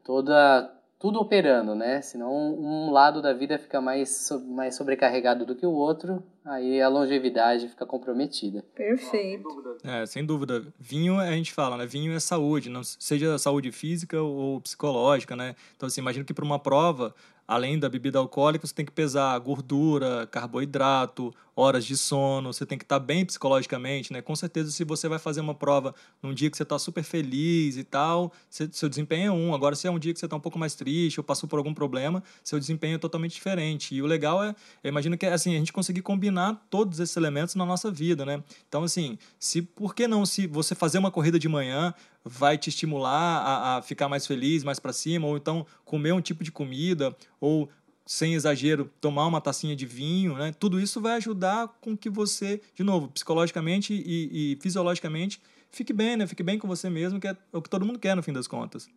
toda 0.03 0.71
tudo 1.01 1.19
operando, 1.19 1.73
né? 1.73 1.99
Senão 2.01 2.31
um 2.31 2.91
lado 2.91 3.23
da 3.23 3.33
vida 3.33 3.57
fica 3.57 3.81
mais, 3.81 4.29
mais 4.47 4.75
sobrecarregado 4.75 5.45
do 5.45 5.55
que 5.55 5.65
o 5.65 5.71
outro, 5.71 6.23
aí 6.45 6.81
a 6.81 6.87
longevidade 6.87 7.67
fica 7.67 7.85
comprometida. 7.85 8.63
Perfeito. 8.75 9.77
É, 9.83 10.05
sem 10.05 10.25
dúvida. 10.25 10.63
Vinho, 10.79 11.19
a 11.19 11.31
gente 11.31 11.53
fala, 11.53 11.77
né? 11.77 11.85
Vinho 11.85 12.13
é 12.13 12.19
saúde, 12.19 12.69
não 12.69 12.83
seja 12.83 13.37
saúde 13.37 13.71
física 13.71 14.21
ou 14.21 14.61
psicológica, 14.61 15.35
né? 15.35 15.55
Então, 15.75 15.87
assim, 15.87 16.01
imagino 16.01 16.25
que 16.25 16.33
para 16.33 16.45
uma 16.45 16.59
prova, 16.59 17.13
além 17.47 17.77
da 17.77 17.89
bebida 17.89 18.17
alcoólica, 18.17 18.65
você 18.65 18.73
tem 18.73 18.85
que 18.85 18.91
pesar 18.91 19.37
gordura, 19.39 20.25
carboidrato, 20.27 21.33
horas 21.55 21.85
de 21.85 21.97
sono, 21.97 22.53
você 22.53 22.65
tem 22.65 22.77
que 22.77 22.85
estar 22.85 22.99
tá 22.99 23.05
bem 23.05 23.25
psicologicamente, 23.25 24.13
né? 24.13 24.21
Com 24.21 24.35
certeza, 24.35 24.71
se 24.71 24.83
você 24.83 25.07
vai 25.07 25.19
fazer 25.19 25.41
uma 25.41 25.53
prova 25.53 25.93
num 26.23 26.33
dia 26.33 26.49
que 26.49 26.55
você 26.55 26.63
está 26.63 26.79
super 26.79 27.03
feliz 27.03 27.75
e 27.75 27.83
tal, 27.83 28.31
seu 28.49 28.87
desempenho 28.87 29.27
é 29.27 29.31
um. 29.31 29.53
Agora, 29.53 29.75
se 29.75 29.85
é 29.85 29.91
um 29.91 29.99
dia 29.99 30.13
que 30.13 30.19
você 30.19 30.25
está 30.25 30.35
um 30.35 30.39
pouco 30.39 30.57
mais 30.57 30.75
triste 30.75 31.19
ou 31.19 31.23
passou 31.23 31.47
por 31.49 31.57
algum 31.57 31.73
problema, 31.73 32.23
seu 32.43 32.57
desempenho 32.57 32.95
é 32.95 32.97
totalmente 32.97 33.33
diferente. 33.33 33.93
E 33.95 34.01
o 34.01 34.05
legal 34.05 34.41
é, 34.43 34.55
eu 34.83 34.89
imagino 34.89 35.17
que 35.17 35.25
assim, 35.25 35.55
a 35.55 35.59
gente 35.59 35.73
conseguir 35.73 36.01
combinar 36.01 36.30
todos 36.69 36.99
esses 36.99 37.15
elementos 37.15 37.55
na 37.55 37.65
nossa 37.65 37.91
vida, 37.91 38.25
né? 38.25 38.43
Então, 38.67 38.83
assim, 38.83 39.17
se 39.39 39.61
por 39.61 39.93
que 39.93 40.07
não 40.07 40.25
se 40.25 40.47
você 40.47 40.73
fazer 40.73 40.97
uma 40.97 41.11
corrida 41.11 41.37
de 41.37 41.47
manhã 41.49 41.93
vai 42.23 42.57
te 42.57 42.69
estimular 42.69 43.39
a, 43.39 43.77
a 43.77 43.81
ficar 43.81 44.07
mais 44.07 44.25
feliz, 44.25 44.63
mais 44.63 44.79
para 44.79 44.93
cima, 44.93 45.27
ou 45.27 45.37
então 45.37 45.65
comer 45.83 46.13
um 46.13 46.21
tipo 46.21 46.43
de 46.43 46.51
comida, 46.51 47.15
ou 47.39 47.69
sem 48.05 48.33
exagero, 48.33 48.89
tomar 48.99 49.27
uma 49.27 49.39
tacinha 49.39 49.75
de 49.75 49.85
vinho, 49.85 50.35
né? 50.35 50.53
Tudo 50.59 50.79
isso 50.79 50.99
vai 50.99 51.13
ajudar 51.13 51.67
com 51.79 51.95
que 51.95 52.09
você, 52.09 52.61
de 52.75 52.83
novo, 52.83 53.07
psicologicamente 53.07 53.93
e, 53.93 54.53
e 54.53 54.57
fisiologicamente, 54.61 55.41
fique 55.71 55.93
bem, 55.93 56.17
né? 56.17 56.27
Fique 56.27 56.43
bem 56.43 56.59
com 56.59 56.67
você 56.67 56.89
mesmo, 56.89 57.19
que 57.19 57.27
é 57.27 57.35
o 57.53 57.61
que 57.61 57.69
todo 57.69 57.85
mundo 57.85 57.99
quer 57.99 58.15
no 58.15 58.23
fim 58.23 58.33
das 58.33 58.47
contas. 58.47 58.89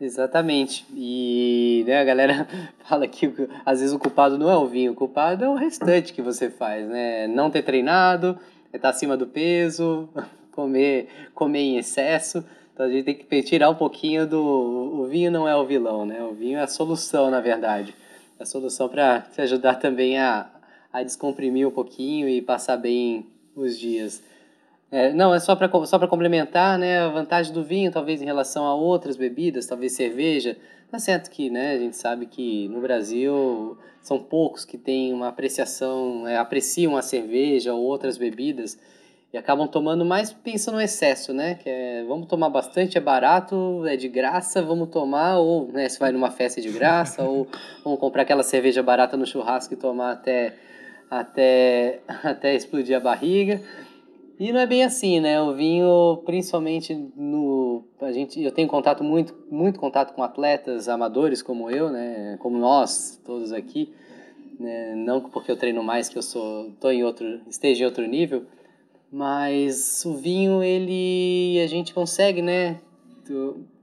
Exatamente. 0.00 0.86
E 0.96 1.84
né, 1.86 2.00
a 2.00 2.04
galera 2.04 2.48
fala 2.88 3.06
que 3.06 3.30
às 3.66 3.80
vezes 3.80 3.94
o 3.94 3.98
culpado 3.98 4.38
não 4.38 4.50
é 4.50 4.56
o 4.56 4.66
vinho, 4.66 4.92
o 4.92 4.94
culpado 4.94 5.44
é 5.44 5.48
o 5.48 5.54
restante 5.54 6.14
que 6.14 6.22
você 6.22 6.48
faz, 6.48 6.88
né? 6.88 7.26
Não 7.26 7.50
ter 7.50 7.62
treinado, 7.62 8.38
estar 8.68 8.78
tá 8.78 8.88
acima 8.88 9.16
do 9.16 9.26
peso, 9.26 10.08
comer, 10.52 11.08
comer 11.34 11.60
em 11.60 11.76
excesso. 11.76 12.42
Então 12.72 12.86
a 12.86 12.88
gente 12.88 13.04
tem 13.04 13.14
que 13.14 13.42
tirar 13.42 13.68
um 13.68 13.74
pouquinho 13.74 14.26
do. 14.26 14.40
O 14.40 15.06
vinho 15.06 15.30
não 15.30 15.46
é 15.46 15.54
o 15.54 15.66
vilão, 15.66 16.06
né? 16.06 16.22
O 16.22 16.32
vinho 16.32 16.58
é 16.58 16.62
a 16.62 16.66
solução, 16.66 17.30
na 17.30 17.40
verdade. 17.40 17.94
a 18.38 18.46
solução 18.46 18.88
para 18.88 19.20
te 19.20 19.42
ajudar 19.42 19.74
também 19.74 20.18
a, 20.18 20.48
a 20.90 21.02
descomprimir 21.02 21.68
um 21.68 21.70
pouquinho 21.70 22.26
e 22.26 22.40
passar 22.40 22.78
bem 22.78 23.26
os 23.54 23.78
dias. 23.78 24.22
É, 24.92 25.12
não, 25.12 25.32
é 25.32 25.38
só 25.38 25.54
para 25.54 25.70
só 25.86 25.98
complementar, 26.06 26.76
né, 26.78 27.00
a 27.00 27.08
vantagem 27.08 27.52
do 27.52 27.62
vinho, 27.62 27.92
talvez 27.92 28.20
em 28.20 28.24
relação 28.24 28.66
a 28.66 28.74
outras 28.74 29.16
bebidas, 29.16 29.66
talvez 29.66 29.92
cerveja. 29.92 30.56
Tá 30.90 30.98
certo 30.98 31.30
que, 31.30 31.48
né, 31.48 31.72
a 31.74 31.78
gente 31.78 31.96
sabe 31.96 32.26
que 32.26 32.68
no 32.68 32.80
Brasil 32.80 33.78
são 34.00 34.18
poucos 34.18 34.64
que 34.64 34.76
têm 34.76 35.12
uma 35.12 35.28
apreciação, 35.28 36.26
é, 36.26 36.36
apreciam 36.36 36.96
a 36.96 37.02
cerveja 37.02 37.72
ou 37.72 37.82
outras 37.84 38.18
bebidas 38.18 38.76
e 39.32 39.38
acabam 39.38 39.68
tomando 39.68 40.04
mais 40.04 40.32
pensando 40.32 40.74
no 40.74 40.80
excesso, 40.80 41.32
né? 41.32 41.54
Que 41.54 41.68
é, 41.68 42.04
vamos 42.04 42.26
tomar 42.26 42.48
bastante, 42.48 42.98
é 42.98 43.00
barato, 43.00 43.86
é 43.86 43.96
de 43.96 44.08
graça, 44.08 44.60
vamos 44.60 44.88
tomar, 44.88 45.38
ou 45.38 45.68
né, 45.68 45.88
se 45.88 46.00
vai 46.00 46.10
numa 46.10 46.32
festa 46.32 46.60
de 46.60 46.68
graça, 46.68 47.22
ou 47.22 47.46
vamos 47.84 48.00
comprar 48.00 48.22
aquela 48.22 48.42
cerveja 48.42 48.82
barata 48.82 49.16
no 49.16 49.24
churrasco 49.24 49.72
e 49.74 49.76
tomar 49.76 50.12
até, 50.12 50.54
até, 51.08 52.00
até 52.24 52.56
explodir 52.56 52.96
a 52.96 53.00
barriga. 53.00 53.62
E 54.40 54.52
não 54.52 54.60
é 54.60 54.66
bem 54.66 54.82
assim, 54.82 55.20
né? 55.20 55.38
O 55.38 55.54
vinho, 55.54 56.22
principalmente 56.24 56.94
no. 57.14 57.84
A 58.00 58.10
gente, 58.10 58.42
eu 58.42 58.50
tenho 58.50 58.66
contato 58.66 59.04
muito, 59.04 59.36
muito 59.50 59.78
contato 59.78 60.14
com 60.14 60.22
atletas 60.22 60.88
amadores 60.88 61.42
como 61.42 61.70
eu, 61.70 61.90
né? 61.90 62.38
Como 62.40 62.56
nós, 62.56 63.20
todos 63.22 63.52
aqui. 63.52 63.92
Né? 64.58 64.94
Não 64.94 65.20
porque 65.20 65.50
eu 65.50 65.58
treino 65.58 65.82
mais 65.82 66.08
que 66.08 66.16
eu 66.16 66.22
sou, 66.22 66.70
tô 66.80 66.90
em 66.90 67.04
outro, 67.04 67.42
esteja 67.50 67.82
em 67.82 67.86
outro 67.86 68.06
nível, 68.06 68.46
mas 69.12 70.06
o 70.06 70.14
vinho 70.14 70.62
ele 70.62 71.60
a 71.62 71.66
gente 71.66 71.92
consegue, 71.92 72.40
né? 72.40 72.80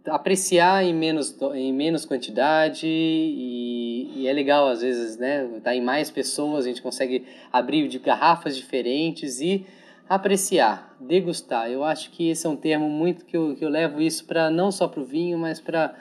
apreciar 0.07 0.83
em 0.83 0.93
menos, 0.93 1.37
em 1.53 1.71
menos 1.71 2.03
quantidade 2.03 2.87
e, 2.87 4.11
e, 4.15 4.27
é 4.27 4.33
legal 4.33 4.67
às 4.67 4.81
vezes, 4.81 5.17
né? 5.17 5.47
Tá 5.63 5.75
em 5.75 5.81
mais 5.81 6.09
pessoas, 6.09 6.65
a 6.65 6.67
gente 6.67 6.81
consegue 6.81 7.25
abrir 7.51 7.87
de 7.87 7.99
garrafas 7.99 8.57
diferentes 8.57 9.39
e 9.39 9.65
apreciar, 10.09 10.95
degustar. 10.99 11.69
Eu 11.69 11.83
acho 11.83 12.11
que 12.11 12.29
esse 12.29 12.45
é 12.45 12.49
um 12.49 12.55
termo 12.55 12.89
muito 12.89 13.25
que 13.25 13.35
eu, 13.35 13.55
que 13.55 13.63
eu 13.63 13.69
levo 13.69 14.01
isso 14.01 14.25
para 14.25 14.49
não 14.49 14.71
só 14.71 14.87
para 14.87 15.01
o 15.01 15.05
vinho, 15.05 15.37
mas 15.37 15.59
para 15.59 15.93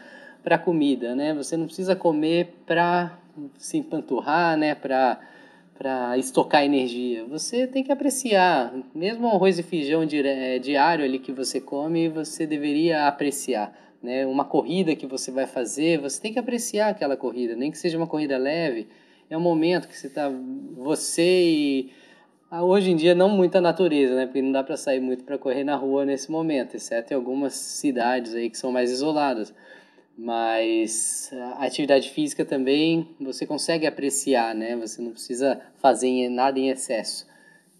para 0.43 0.57
comida, 0.57 1.13
né? 1.17 1.35
Você 1.35 1.57
não 1.57 1.67
precisa 1.67 1.97
comer 1.97 2.55
para 2.65 3.19
se 3.59 3.77
empanturrar, 3.77 4.57
né? 4.57 4.77
Para 4.77 5.19
para 5.77 6.17
estocar 6.17 6.65
energia. 6.65 7.25
Você 7.27 7.67
tem 7.67 7.85
que 7.85 7.93
apreciar, 7.93 8.73
mesmo 8.95 9.27
o 9.27 9.31
arroz 9.31 9.59
e 9.59 9.63
feijão 9.63 10.03
é, 10.03 10.59
diário 10.59 11.05
ali 11.05 11.19
que 11.19 11.33
você 11.33 11.61
come, 11.61 12.09
você 12.09 12.47
deveria 12.47 13.07
apreciar. 13.07 13.77
Né? 14.03 14.27
Uma 14.27 14.45
corrida 14.45 14.97
que 14.97 15.07
você 15.07 15.31
vai 15.31 15.47
fazer, 15.47 16.01
você 16.01 16.21
tem 16.21 16.33
que 16.33 16.39
apreciar 16.39 16.89
aquela 16.89 17.17
corrida, 17.17 17.55
nem 17.55 17.71
que 17.71 17.77
seja 17.77 17.99
uma 17.99 18.07
corrida 18.07 18.39
leve. 18.39 18.89
É 19.29 19.37
um 19.37 19.41
momento 19.41 19.89
que 19.89 19.97
você 19.97 20.07
está 20.07 20.33
você 20.77 21.43
e 21.45 21.91
hoje 22.51 22.91
em 22.91 22.97
dia 22.97 23.15
não 23.15 23.29
muita 23.29 23.61
natureza, 23.61 24.15
né? 24.15 24.27
Porque 24.27 24.43
não 24.43 24.53
dá 24.53 24.63
para 24.63 24.77
sair 24.77 25.01
muito 25.01 25.25
para 25.25 25.39
correr 25.39 25.65
na 25.65 25.77
rua 25.77 26.05
nesse 26.05 26.31
momento, 26.31 26.77
exceto 26.77 27.13
em 27.13 27.17
algumas 27.17 27.55
cidades 27.55 28.35
aí 28.35 28.49
que 28.51 28.59
são 28.59 28.71
mais 28.73 28.91
isoladas. 28.91 29.55
Mas 30.19 31.31
a 31.59 31.67
atividade 31.67 32.11
física 32.11 32.45
também 32.45 33.15
você 33.21 33.47
consegue 33.47 33.87
apreciar, 33.87 34.55
né? 34.55 34.77
Você 34.77 35.03
não 35.03 35.13
precisa 35.13 35.61
fazer 35.77 36.29
nada 36.31 36.59
em 36.59 36.71
excesso 36.71 37.27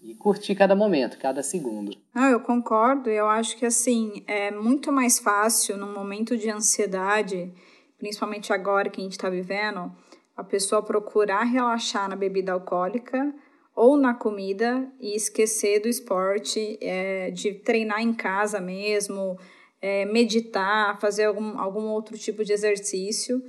e 0.03 0.13
curtir 0.13 0.55
cada 0.55 0.75
momento, 0.75 1.17
cada 1.17 1.41
segundo. 1.41 1.97
Ah, 2.13 2.29
eu 2.29 2.39
concordo. 2.39 3.09
Eu 3.09 3.27
acho 3.27 3.57
que 3.57 3.65
assim 3.65 4.23
é 4.27 4.51
muito 4.51 4.91
mais 4.91 5.19
fácil 5.19 5.77
num 5.77 5.91
momento 5.91 6.37
de 6.37 6.49
ansiedade, 6.49 7.51
principalmente 7.97 8.53
agora 8.53 8.89
que 8.89 9.01
a 9.01 9.03
gente 9.03 9.13
está 9.13 9.29
vivendo, 9.29 9.91
a 10.35 10.43
pessoa 10.43 10.83
procurar 10.83 11.43
relaxar 11.43 12.07
na 12.07 12.15
bebida 12.15 12.51
alcoólica 12.51 13.33
ou 13.77 13.95
na 13.95 14.11
comida 14.11 14.91
e 14.99 15.15
esquecer 15.15 15.79
do 15.79 15.87
esporte, 15.87 16.79
é, 16.81 17.29
de 17.29 17.53
treinar 17.53 18.01
em 18.01 18.11
casa 18.11 18.59
mesmo, 18.59 19.37
é, 19.79 20.03
meditar, 20.03 20.99
fazer 20.99 21.25
algum, 21.25 21.59
algum 21.59 21.83
outro 21.83 22.17
tipo 22.17 22.43
de 22.43 22.51
exercício 22.51 23.39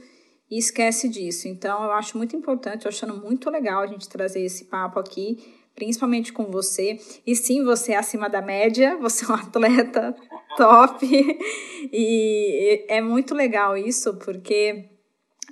e 0.50 0.58
esquece 0.58 1.08
disso. 1.08 1.48
Então, 1.48 1.82
eu 1.82 1.92
acho 1.92 2.18
muito 2.18 2.36
importante, 2.36 2.84
eu 2.84 2.90
achando 2.90 3.16
muito 3.16 3.48
legal 3.48 3.80
a 3.80 3.86
gente 3.86 4.06
trazer 4.06 4.42
esse 4.42 4.66
papo 4.66 5.00
aqui, 5.00 5.38
principalmente 5.74 6.30
com 6.30 6.44
você. 6.44 6.98
E 7.26 7.34
sim, 7.34 7.64
você 7.64 7.92
é 7.92 7.96
acima 7.96 8.28
da 8.28 8.42
média, 8.42 8.98
você 9.00 9.24
é 9.24 9.28
um 9.28 9.34
atleta 9.34 10.14
top. 10.58 11.08
e 11.90 12.84
é 12.86 13.00
muito 13.00 13.34
legal 13.34 13.78
isso, 13.78 14.14
porque 14.18 14.90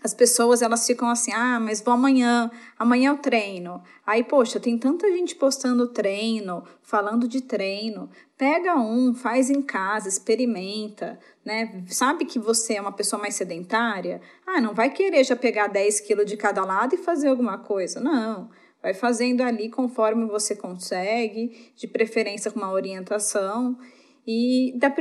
as 0.06 0.14
pessoas 0.14 0.62
elas 0.62 0.86
ficam 0.86 1.10
assim, 1.10 1.32
ah, 1.32 1.58
mas 1.58 1.80
vou 1.80 1.92
amanhã, 1.92 2.48
amanhã 2.78 3.10
eu 3.10 3.18
treino. 3.18 3.82
Aí, 4.06 4.22
poxa, 4.22 4.60
tem 4.60 4.78
tanta 4.78 5.10
gente 5.10 5.34
postando 5.34 5.88
treino, 5.88 6.62
falando 6.80 7.26
de 7.26 7.42
treino. 7.42 8.08
Pega 8.38 8.76
um, 8.76 9.12
faz 9.12 9.50
em 9.50 9.60
casa, 9.60 10.08
experimenta, 10.08 11.18
né? 11.44 11.84
Sabe 11.88 12.24
que 12.24 12.38
você 12.38 12.74
é 12.74 12.80
uma 12.80 12.92
pessoa 12.92 13.20
mais 13.20 13.34
sedentária? 13.34 14.20
Ah, 14.46 14.60
não 14.60 14.72
vai 14.72 14.90
querer 14.90 15.24
já 15.24 15.34
pegar 15.34 15.66
10 15.66 16.00
quilos 16.00 16.26
de 16.26 16.36
cada 16.36 16.64
lado 16.64 16.94
e 16.94 16.98
fazer 16.98 17.26
alguma 17.26 17.58
coisa. 17.58 17.98
Não. 17.98 18.48
Vai 18.80 18.94
fazendo 18.94 19.42
ali 19.42 19.68
conforme 19.68 20.24
você 20.26 20.54
consegue, 20.54 21.72
de 21.74 21.88
preferência 21.88 22.48
com 22.52 22.60
uma 22.60 22.70
orientação. 22.70 23.76
E 24.24 24.72
da, 24.76 24.94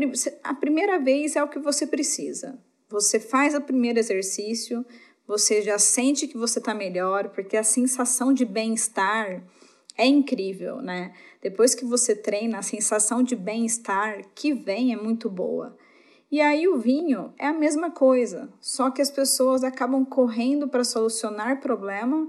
a 0.44 0.54
primeira 0.56 0.98
vez 0.98 1.36
é 1.36 1.44
o 1.44 1.48
que 1.48 1.60
você 1.60 1.86
precisa. 1.86 2.60
Você 2.90 3.20
faz 3.20 3.56
o 3.56 3.62
primeiro 3.62 3.98
exercício, 3.98 4.86
você 5.28 5.62
já 5.62 5.80
sente 5.80 6.28
que 6.28 6.38
você 6.38 6.60
está 6.60 6.74
melhor, 6.74 7.30
porque 7.30 7.58
a 7.58 7.64
sensação 7.64 8.32
de 8.32 8.46
bem-estar 8.46 9.44
é 9.98 10.06
incrível, 10.06 10.82
né? 10.82 11.14
Depois 11.42 11.74
que 11.74 11.86
você 11.86 12.16
treina, 12.16 12.60
a 12.60 12.64
sensação 12.64 13.24
de 13.24 13.36
bem-estar 13.36 14.22
que 14.36 14.54
vem 14.54 14.94
é 14.94 14.96
muito 14.96 15.30
boa. 15.30 15.76
E 16.32 16.42
aí 16.42 16.68
o 16.68 16.78
vinho 16.78 17.34
é 17.38 17.48
a 17.48 17.54
mesma 17.54 17.90
coisa, 17.90 18.52
só 18.60 18.92
que 18.92 19.02
as 19.02 19.10
pessoas 19.10 19.64
acabam 19.64 20.04
correndo 20.04 20.68
para 20.68 20.84
solucionar 20.84 21.62
problema 21.62 22.28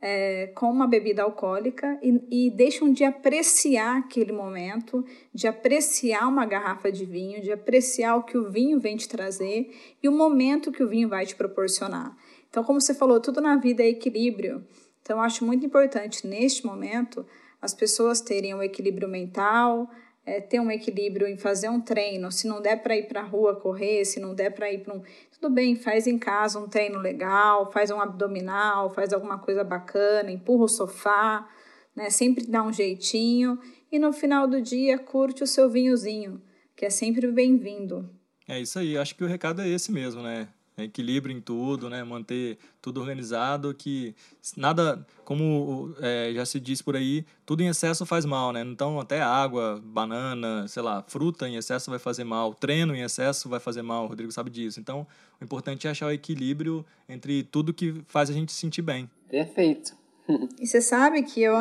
é, 0.00 0.48
com 0.48 0.70
uma 0.70 0.86
bebida 0.86 1.22
alcoólica 1.22 1.98
e, 2.02 2.46
e 2.46 2.50
deixam 2.50 2.92
de 2.92 3.04
apreciar 3.04 3.98
aquele 3.98 4.32
momento, 4.32 5.04
de 5.32 5.46
apreciar 5.46 6.28
uma 6.28 6.44
garrafa 6.44 6.92
de 6.92 7.04
vinho, 7.04 7.40
de 7.40 7.50
apreciar 7.50 8.16
o 8.16 8.22
que 8.22 8.36
o 8.36 8.50
vinho 8.50 8.78
vem 8.78 8.96
te 8.96 9.08
trazer 9.08 9.70
e 10.02 10.08
o 10.08 10.12
momento 10.12 10.72
que 10.72 10.82
o 10.82 10.88
vinho 10.88 11.08
vai 11.08 11.24
te 11.24 11.34
proporcionar. 11.34 12.16
Então, 12.48 12.62
como 12.62 12.80
você 12.80 12.94
falou, 12.94 13.20
tudo 13.20 13.40
na 13.40 13.56
vida 13.56 13.82
é 13.82 13.88
equilíbrio. 13.88 14.64
Então, 15.02 15.18
eu 15.18 15.22
acho 15.22 15.44
muito 15.44 15.64
importante 15.64 16.26
neste 16.26 16.64
momento 16.66 17.26
as 17.60 17.74
pessoas 17.74 18.20
terem 18.20 18.54
um 18.54 18.62
equilíbrio 18.62 19.08
mental, 19.08 19.90
é, 20.26 20.40
ter 20.40 20.58
um 20.58 20.70
equilíbrio 20.70 21.28
em 21.28 21.38
fazer 21.38 21.68
um 21.68 21.80
treino. 21.80 22.32
Se 22.32 22.48
não 22.48 22.60
der 22.60 22.82
para 22.82 22.96
ir 22.96 23.06
para 23.06 23.20
a 23.20 23.24
rua 23.24 23.54
correr, 23.54 24.04
se 24.04 24.18
não 24.18 24.34
der 24.34 24.50
para 24.50 24.70
ir 24.70 24.82
para 24.82 24.94
um. 24.94 25.02
Tudo 25.30 25.48
bem, 25.54 25.76
faz 25.76 26.08
em 26.08 26.18
casa 26.18 26.58
um 26.58 26.68
treino 26.68 26.98
legal, 26.98 27.70
faz 27.70 27.92
um 27.92 28.00
abdominal, 28.00 28.90
faz 28.90 29.12
alguma 29.12 29.38
coisa 29.38 29.62
bacana, 29.62 30.32
empurra 30.32 30.64
o 30.64 30.68
sofá, 30.68 31.48
né? 31.94 32.10
sempre 32.10 32.44
dá 32.44 32.62
um 32.64 32.72
jeitinho. 32.72 33.58
E 33.90 34.00
no 34.00 34.12
final 34.12 34.48
do 34.48 34.60
dia, 34.60 34.98
curte 34.98 35.44
o 35.44 35.46
seu 35.46 35.70
vinhozinho, 35.70 36.42
que 36.74 36.84
é 36.84 36.90
sempre 36.90 37.30
bem-vindo. 37.30 38.10
É 38.48 38.60
isso 38.60 38.78
aí, 38.80 38.98
acho 38.98 39.14
que 39.14 39.22
o 39.22 39.28
recado 39.28 39.62
é 39.62 39.68
esse 39.68 39.92
mesmo, 39.92 40.22
né? 40.22 40.48
É 40.78 40.84
equilíbrio 40.84 41.34
em 41.34 41.40
tudo, 41.40 41.88
né? 41.88 42.04
Manter 42.04 42.58
tudo 42.82 43.00
organizado, 43.00 43.72
que 43.72 44.14
nada, 44.56 45.06
como 45.24 45.94
é, 46.00 46.32
já 46.34 46.44
se 46.44 46.60
diz 46.60 46.82
por 46.82 46.94
aí, 46.94 47.24
tudo 47.46 47.62
em 47.62 47.68
excesso 47.68 48.04
faz 48.04 48.26
mal, 48.26 48.52
né? 48.52 48.60
Então 48.60 49.00
até 49.00 49.22
água, 49.22 49.80
banana, 49.82 50.68
sei 50.68 50.82
lá, 50.82 51.02
fruta 51.08 51.48
em 51.48 51.56
excesso 51.56 51.88
vai 51.88 51.98
fazer 51.98 52.24
mal, 52.24 52.52
treino 52.52 52.94
em 52.94 53.00
excesso 53.00 53.48
vai 53.48 53.58
fazer 53.58 53.80
mal, 53.80 54.04
o 54.04 54.08
Rodrigo 54.08 54.30
sabe 54.30 54.50
disso. 54.50 54.78
Então 54.78 55.06
o 55.40 55.44
importante 55.44 55.86
é 55.86 55.90
achar 55.90 56.08
o 56.08 56.12
equilíbrio 56.12 56.84
entre 57.08 57.42
tudo 57.42 57.72
que 57.72 58.02
faz 58.06 58.28
a 58.28 58.34
gente 58.34 58.52
se 58.52 58.58
sentir 58.58 58.82
bem. 58.82 59.08
Perfeito. 59.30 59.96
e 60.60 60.66
você 60.66 60.82
sabe 60.82 61.22
que 61.22 61.40
eu, 61.40 61.54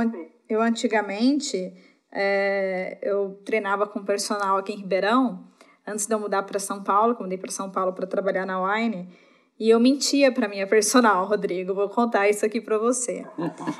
eu 0.49 0.61
antigamente 0.61 1.73
é, 2.11 2.97
eu 3.01 3.39
treinava 3.45 3.87
com 3.87 4.03
personal 4.03 4.57
aqui 4.57 4.73
em 4.73 4.77
Ribeirão 4.77 5.54
antes 5.87 6.05
de 6.05 6.13
eu 6.13 6.19
mudar 6.19 6.43
para 6.43 6.59
São 6.59 6.83
Paulo, 6.83 7.15
que 7.15 7.21
eu 7.21 7.25
mudei 7.25 7.37
para 7.37 7.51
São 7.51 7.69
Paulo 7.69 7.93
para 7.93 8.07
trabalhar 8.07 8.45
na 8.45 8.61
Wine, 8.61 9.09
e 9.59 9.69
eu 9.69 9.79
mentia 9.79 10.31
para 10.31 10.47
minha 10.47 10.67
personal, 10.67 11.25
Rodrigo. 11.27 11.73
Vou 11.73 11.89
contar 11.89 12.29
isso 12.29 12.45
aqui 12.45 12.59
para 12.59 12.77
você. 12.77 13.25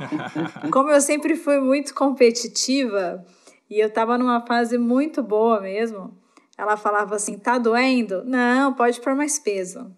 Como 0.72 0.90
eu 0.90 1.02
sempre 1.02 1.36
fui 1.36 1.60
muito 1.60 1.94
competitiva 1.94 3.24
e 3.70 3.80
eu 3.80 3.88
estava 3.88 4.18
numa 4.18 4.46
fase 4.46 4.78
muito 4.78 5.22
boa 5.22 5.60
mesmo, 5.60 6.18
ela 6.58 6.78
falava 6.78 7.16
assim: 7.16 7.38
"Tá 7.38 7.58
doendo? 7.58 8.24
Não, 8.24 8.74
pode 8.74 9.02
pôr 9.02 9.16
mais 9.16 9.38
peso. 9.38 9.92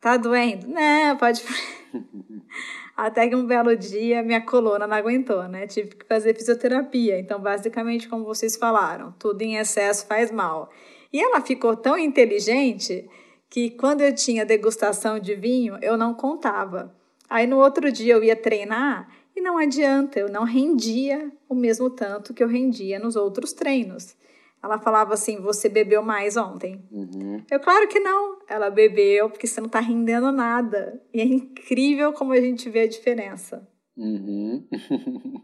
Tá 0.00 0.16
doendo? 0.16 0.66
Não, 0.66 1.16
pode 1.16 1.42
Até 2.96 3.28
que 3.28 3.34
um 3.34 3.46
belo 3.46 3.76
dia 3.76 4.22
minha 4.22 4.40
coluna 4.40 4.86
não 4.86 4.96
aguentou, 4.96 5.42
né? 5.48 5.66
Tive 5.66 5.96
que 5.96 6.06
fazer 6.06 6.34
fisioterapia. 6.34 7.18
Então, 7.18 7.40
basicamente, 7.40 8.08
como 8.08 8.24
vocês 8.24 8.56
falaram, 8.56 9.12
tudo 9.18 9.42
em 9.42 9.56
excesso 9.56 10.06
faz 10.06 10.30
mal. 10.30 10.70
E 11.14 11.22
ela 11.22 11.40
ficou 11.40 11.76
tão 11.76 11.96
inteligente 11.96 13.08
que 13.48 13.70
quando 13.70 14.00
eu 14.00 14.12
tinha 14.12 14.44
degustação 14.44 15.20
de 15.20 15.36
vinho, 15.36 15.78
eu 15.80 15.96
não 15.96 16.12
contava. 16.12 16.92
Aí 17.30 17.46
no 17.46 17.58
outro 17.58 17.92
dia 17.92 18.14
eu 18.14 18.24
ia 18.24 18.34
treinar 18.34 19.08
e 19.36 19.40
não 19.40 19.56
adianta, 19.56 20.18
eu 20.18 20.28
não 20.28 20.42
rendia 20.42 21.30
o 21.48 21.54
mesmo 21.54 21.88
tanto 21.88 22.34
que 22.34 22.42
eu 22.42 22.48
rendia 22.48 22.98
nos 22.98 23.14
outros 23.14 23.52
treinos. 23.52 24.16
Ela 24.60 24.76
falava 24.80 25.14
assim: 25.14 25.40
Você 25.40 25.68
bebeu 25.68 26.02
mais 26.02 26.36
ontem? 26.36 26.82
Uhum. 26.90 27.44
Eu, 27.48 27.60
claro 27.60 27.86
que 27.86 28.00
não. 28.00 28.38
Ela 28.48 28.68
bebeu 28.68 29.30
porque 29.30 29.46
você 29.46 29.60
não 29.60 29.68
está 29.68 29.78
rendendo 29.78 30.32
nada. 30.32 31.00
E 31.12 31.20
é 31.20 31.24
incrível 31.24 32.12
como 32.12 32.32
a 32.32 32.40
gente 32.40 32.68
vê 32.68 32.80
a 32.80 32.88
diferença. 32.88 33.64
Uhum. 33.96 34.66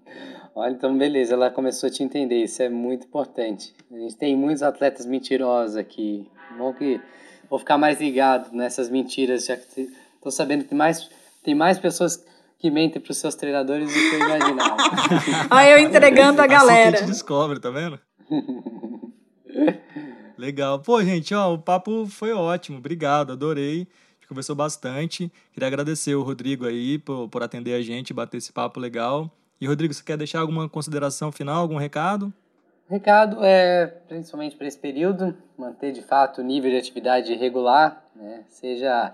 Olha, 0.55 0.73
então 0.73 0.97
beleza, 0.97 1.35
ela 1.35 1.51
começou 1.51 1.89
a 1.89 1.93
te 1.93 2.03
entender, 2.03 2.43
isso 2.43 2.63
é 2.63 2.69
muito 2.69 3.07
importante. 3.07 3.73
A 3.91 3.97
gente 3.97 4.17
tem 4.17 4.37
muitos 4.37 4.63
atletas 4.63 5.07
mentirosos 5.07 5.77
aqui. 5.77 6.29
Bom 6.59 6.75
que 6.75 7.01
vou 7.49 7.59
ficar 7.59 7.79
mais 7.79 8.01
ligado 8.01 8.53
nessas 8.53 8.91
mentiras, 8.91 9.47
já 9.47 9.57
que 9.57 9.89
estou 10.17 10.33
sabendo 10.33 10.65
que 10.65 10.75
mais, 10.75 11.09
tem 11.45 11.55
mais 11.55 11.79
pessoas 11.79 12.25
que 12.59 12.71
mentem 12.71 13.01
para 13.01 13.13
os 13.13 13.19
seus 13.19 13.35
treinadores 13.35 13.89
do 13.89 13.95
que 13.95 14.17
eu 14.17 14.21
imaginava. 14.21 14.77
Olha 15.51 15.71
eu 15.71 15.79
entregando 15.79 16.43
a 16.43 16.47
galera. 16.47 16.89
Assim 16.89 16.91
que 16.91 16.97
a 16.97 17.01
gente 17.01 17.13
descobre, 17.13 17.61
tá 17.61 17.71
vendo? 17.71 17.99
Legal. 20.37 20.81
Pô, 20.81 21.03
gente, 21.03 21.35
ó, 21.35 21.55
o 21.55 21.59
papo 21.59 22.07
foi 22.07 22.33
ótimo. 22.33 22.79
Obrigado, 22.79 23.33
adorei 23.33 23.87
conversou 24.31 24.55
bastante. 24.55 25.31
Queria 25.53 25.67
agradecer 25.67 26.15
o 26.15 26.23
Rodrigo 26.23 26.65
aí 26.65 26.99
por, 26.99 27.29
por 27.29 27.43
atender 27.43 27.75
a 27.75 27.83
gente, 27.83 28.15
bater 28.15 28.37
esse 28.37 28.53
papo 28.53 28.79
legal. 28.79 29.29
E, 29.61 29.67
Rodrigo, 29.67 29.93
você 29.93 30.05
quer 30.05 30.17
deixar 30.17 30.41
alguma 30.41 30.69
consideração 30.69 31.33
final, 31.33 31.61
algum 31.61 31.77
recado? 31.77 32.33
Recado 32.89 33.45
é, 33.45 33.89
principalmente 34.09 34.57
para 34.57 34.69
esse 34.69 34.79
período, 34.79 35.37
manter 35.59 35.93
de 35.93 36.01
fato 36.01 36.41
o 36.41 36.45
nível 36.45 36.71
de 36.71 36.77
atividade 36.77 37.35
regular, 37.35 38.05
né? 38.15 38.45
seja 38.49 39.13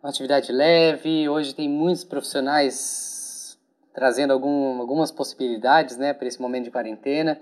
uma 0.00 0.10
atividade 0.10 0.52
leve. 0.52 1.28
Hoje 1.28 1.54
tem 1.54 1.68
muitos 1.68 2.04
profissionais 2.04 3.58
trazendo 3.92 4.32
algum, 4.32 4.80
algumas 4.80 5.10
possibilidades 5.10 5.96
né, 5.96 6.14
para 6.14 6.26
esse 6.26 6.40
momento 6.40 6.64
de 6.64 6.70
quarentena. 6.70 7.38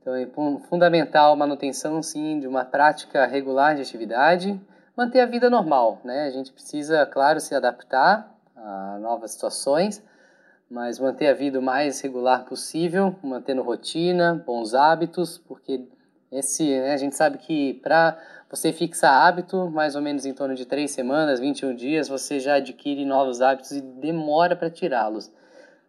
Então 0.00 0.14
é 0.14 0.26
fundamental 0.68 1.34
a 1.34 1.36
manutenção, 1.36 2.02
sim, 2.02 2.40
de 2.40 2.46
uma 2.46 2.64
prática 2.64 3.26
regular 3.26 3.74
de 3.74 3.82
atividade 3.82 4.58
manter 4.96 5.20
a 5.20 5.26
vida 5.26 5.50
normal, 5.50 6.00
né? 6.02 6.24
A 6.24 6.30
gente 6.30 6.50
precisa, 6.50 7.04
claro, 7.04 7.38
se 7.38 7.54
adaptar 7.54 8.34
a 8.56 8.98
novas 8.98 9.32
situações, 9.32 10.02
mas 10.70 10.98
manter 10.98 11.28
a 11.28 11.34
vida 11.34 11.58
o 11.58 11.62
mais 11.62 12.00
regular 12.00 12.44
possível, 12.44 13.14
mantendo 13.22 13.62
rotina, 13.62 14.42
bons 14.46 14.74
hábitos, 14.74 15.38
porque 15.38 15.86
esse, 16.32 16.64
né, 16.64 16.94
a 16.94 16.96
gente 16.96 17.14
sabe 17.14 17.38
que 17.38 17.74
para 17.74 18.18
você 18.50 18.72
fixar 18.72 19.26
hábito, 19.26 19.70
mais 19.70 19.94
ou 19.94 20.02
menos 20.02 20.24
em 20.24 20.32
torno 20.32 20.54
de 20.54 20.64
3 20.64 20.90
semanas, 20.90 21.38
21 21.38 21.74
dias, 21.74 22.08
você 22.08 22.40
já 22.40 22.54
adquire 22.54 23.04
novos 23.04 23.40
hábitos 23.40 23.72
e 23.72 23.80
demora 23.80 24.56
para 24.56 24.70
tirá-los. 24.70 25.30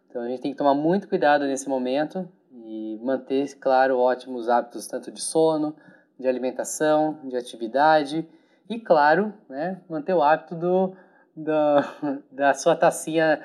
Então 0.08 0.22
a 0.22 0.28
gente 0.28 0.40
tem 0.40 0.52
que 0.52 0.58
tomar 0.58 0.74
muito 0.74 1.08
cuidado 1.08 1.44
nesse 1.44 1.68
momento 1.68 2.28
e 2.52 2.98
manter, 3.02 3.56
claro, 3.58 3.98
ótimos 3.98 4.48
hábitos 4.48 4.86
tanto 4.86 5.10
de 5.10 5.20
sono, 5.20 5.74
de 6.18 6.28
alimentação, 6.28 7.18
de 7.24 7.36
atividade 7.36 8.26
e, 8.68 8.78
claro, 8.78 9.32
né, 9.48 9.80
manter 9.88 10.14
o 10.14 10.22
hábito 10.22 10.54
do, 10.54 10.94
do, 11.34 11.52
da 12.30 12.54
sua 12.54 12.76
tacinha 12.76 13.40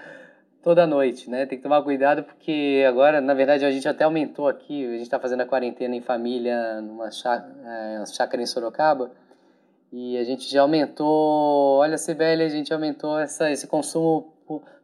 toda 0.63 0.87
noite, 0.87 1.29
né? 1.29 1.45
Tem 1.45 1.57
que 1.57 1.63
tomar 1.63 1.83
cuidado 1.83 2.23
porque 2.23 2.83
agora, 2.87 3.19
na 3.19 3.33
verdade, 3.33 3.65
a 3.65 3.71
gente 3.71 3.87
até 3.87 4.05
aumentou 4.05 4.47
aqui, 4.47 4.85
a 4.85 4.91
gente 4.91 5.01
está 5.01 5.19
fazendo 5.19 5.41
a 5.41 5.45
quarentena 5.45 5.95
em 5.95 6.01
família 6.01 6.81
numa 6.81 7.09
é, 7.09 8.05
chácara 8.05 8.41
em 8.41 8.45
Sorocaba 8.45 9.11
e 9.91 10.17
a 10.17 10.23
gente 10.23 10.49
já 10.49 10.61
aumentou, 10.61 11.77
olha 11.77 11.97
Sibeli, 11.97 12.43
a 12.43 12.49
gente 12.49 12.73
aumentou 12.73 13.19
essa, 13.19 13.51
esse 13.51 13.67
consumo 13.67 14.33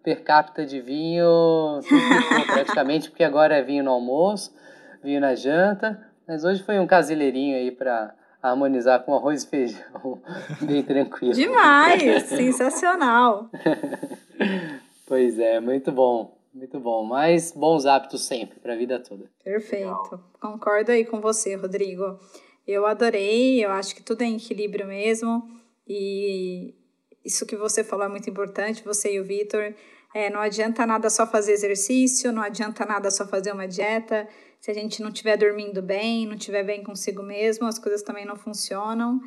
per 0.04 0.24
capita 0.24 0.66
de 0.66 0.80
vinho 0.80 1.80
praticamente, 2.46 3.10
porque 3.10 3.24
agora 3.24 3.56
é 3.56 3.64
vinho 3.64 3.84
no 3.84 3.92
almoço, 3.92 4.54
vinho 5.02 5.22
na 5.22 5.34
janta, 5.34 6.00
mas 6.28 6.44
hoje 6.44 6.62
foi 6.62 6.80
um 6.80 6.86
caseleirinho 6.86 7.56
aí 7.56 7.72
para 7.72 8.14
harmonizar 8.42 9.04
com 9.04 9.14
arroz 9.14 9.44
e 9.44 9.48
feijão, 9.48 10.22
bem 10.62 10.84
tranquilo. 10.84 11.34
Demais! 11.34 12.24
sensacional! 12.30 13.50
pois 15.06 15.38
é, 15.40 15.60
muito 15.60 15.92
bom, 15.92 16.38
muito 16.54 16.80
bom. 16.80 17.04
Mas 17.04 17.52
bons 17.52 17.86
hábitos 17.86 18.26
sempre, 18.26 18.60
para 18.60 18.74
a 18.74 18.78
vida 18.78 19.00
toda. 19.00 19.26
Perfeito. 19.44 20.20
Concordo 20.40 20.92
aí 20.92 21.06
com 21.06 21.20
você, 21.20 21.56
Rodrigo. 21.56 22.20
Eu 22.68 22.86
adorei, 22.86 23.64
eu 23.64 23.72
acho 23.72 23.96
que 23.96 24.04
tudo 24.04 24.22
é 24.22 24.26
em 24.26 24.36
equilíbrio 24.36 24.88
mesmo. 24.88 25.44
E 25.88 26.76
isso 27.26 27.46
que 27.46 27.56
você 27.56 27.84
falou 27.84 28.06
é 28.06 28.10
muito 28.10 28.30
importante, 28.30 28.84
você 28.84 29.16
e 29.16 29.20
o 29.20 29.26
Vitor. 29.26 29.74
É, 30.14 30.30
não 30.30 30.40
adianta 30.40 30.86
nada 30.86 31.10
só 31.10 31.28
fazer 31.28 31.54
exercício, 31.54 32.32
não 32.32 32.42
adianta 32.42 32.86
nada 32.86 33.12
só 33.12 33.28
fazer 33.28 33.52
uma 33.52 33.68
dieta 33.68 34.28
se 34.60 34.70
a 34.70 34.74
gente 34.74 35.02
não 35.02 35.10
estiver 35.10 35.38
dormindo 35.38 35.82
bem, 35.82 36.26
não 36.26 36.36
estiver 36.36 36.64
bem 36.64 36.84
consigo 36.84 37.24
mesmo, 37.24 37.66
as 37.66 37.80
coisas 37.80 38.02
também 38.02 38.26
não 38.26 38.36
funcionam. 38.36 39.20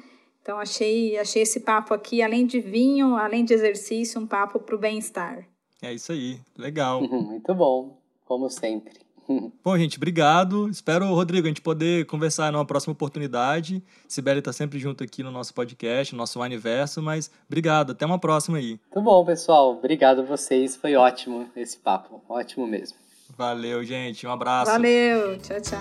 Então 0.42 0.58
achei, 0.58 1.16
achei 1.16 1.42
esse 1.42 1.60
papo 1.60 1.94
aqui, 1.94 2.22
além 2.22 2.46
de 2.46 2.60
vinho, 2.60 3.16
além 3.16 3.44
de 3.44 3.54
exercício, 3.54 4.20
um 4.20 4.26
papo 4.26 4.58
para 4.58 4.74
o 4.74 4.78
bem-estar. 4.78 5.46
É 5.80 5.92
isso 5.92 6.12
aí, 6.12 6.38
legal. 6.56 7.00
Muito 7.08 7.54
bom, 7.54 7.96
como 8.26 8.50
sempre. 8.50 9.00
Bom, 9.62 9.78
gente, 9.78 9.96
obrigado. 9.96 10.68
Espero, 10.68 11.06
Rodrigo, 11.06 11.46
a 11.46 11.50
gente 11.50 11.60
poder 11.60 12.06
conversar 12.06 12.52
numa 12.52 12.64
próxima 12.64 12.92
oportunidade. 12.92 13.82
Sibeli 14.08 14.38
está 14.38 14.52
sempre 14.52 14.78
junto 14.78 15.02
aqui 15.04 15.22
no 15.22 15.30
nosso 15.30 15.54
podcast, 15.54 16.12
no 16.14 16.18
nosso 16.18 16.40
universo, 16.40 17.02
mas 17.02 17.30
obrigado. 17.46 17.92
Até 17.92 18.04
uma 18.04 18.18
próxima 18.18 18.58
aí. 18.58 18.80
Muito 18.94 19.02
bom, 19.02 19.24
pessoal. 19.24 19.72
Obrigado 19.72 20.20
a 20.20 20.24
vocês. 20.24 20.76
Foi 20.76 20.94
ótimo 20.94 21.48
esse 21.56 21.76
papo. 21.76 22.22
Ótimo 22.28 22.66
mesmo. 22.66 22.96
Valeu, 23.36 23.82
gente. 23.84 24.26
Um 24.26 24.32
abraço. 24.32 24.70
Valeu. 24.70 25.38
Tchau, 25.38 25.60
tchau. 25.60 25.80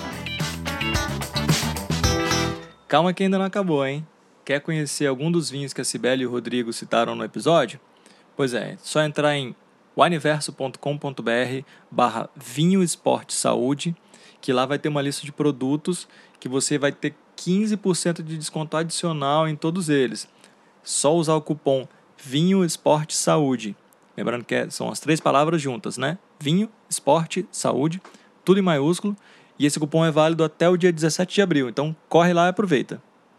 Calma 2.87 3.13
que 3.13 3.23
ainda 3.23 3.37
não 3.37 3.45
acabou, 3.45 3.85
hein? 3.85 4.05
Quer 4.43 4.59
conhecer 4.59 5.07
algum 5.07 5.31
dos 5.31 5.49
vinhos 5.49 5.71
que 5.71 5.81
a 5.81 5.83
Cibele 5.83 6.23
e 6.23 6.25
o 6.25 6.31
Rodrigo 6.31 6.73
citaram 6.73 7.15
no 7.15 7.23
episódio? 7.23 7.79
Pois 8.35 8.53
é, 8.53 8.77
só 8.81 9.01
entrar 9.01 9.35
em 9.35 9.55
universo.com.br 9.95 11.65
barra 11.89 12.29
vinho 12.35 12.81
esporte 12.81 13.33
saúde, 13.33 13.95
que 14.39 14.53
lá 14.53 14.65
vai 14.65 14.79
ter 14.79 14.89
uma 14.89 15.01
lista 15.01 15.25
de 15.25 15.31
produtos 15.31 16.07
que 16.39 16.49
você 16.49 16.77
vai 16.77 16.91
ter 16.91 17.13
15% 17.37 18.23
de 18.23 18.37
desconto 18.37 18.77
adicional 18.77 19.47
em 19.47 19.55
todos 19.55 19.89
eles. 19.89 20.27
Só 20.83 21.15
usar 21.15 21.35
o 21.35 21.41
cupom 21.41 21.87
Vinho 22.17 22.63
Esporte 22.63 23.15
Saúde. 23.15 23.75
Lembrando 24.15 24.43
que 24.45 24.53
é, 24.53 24.69
são 24.69 24.89
as 24.89 24.99
três 24.99 25.19
palavras 25.19 25.61
juntas, 25.61 25.97
né? 25.97 26.17
Vinho, 26.39 26.69
esporte, 26.89 27.47
saúde, 27.51 28.01
tudo 28.43 28.59
em 28.59 28.63
maiúsculo. 28.63 29.15
E 29.57 29.65
esse 29.65 29.79
cupom 29.79 30.05
é 30.05 30.11
válido 30.11 30.43
até 30.43 30.69
o 30.69 30.77
dia 30.77 30.91
17 30.91 31.33
de 31.33 31.41
abril. 31.41 31.69
Então 31.69 31.95
corre 32.09 32.33
lá 32.33 32.47
e 32.47 32.49
aproveita. 32.49 33.01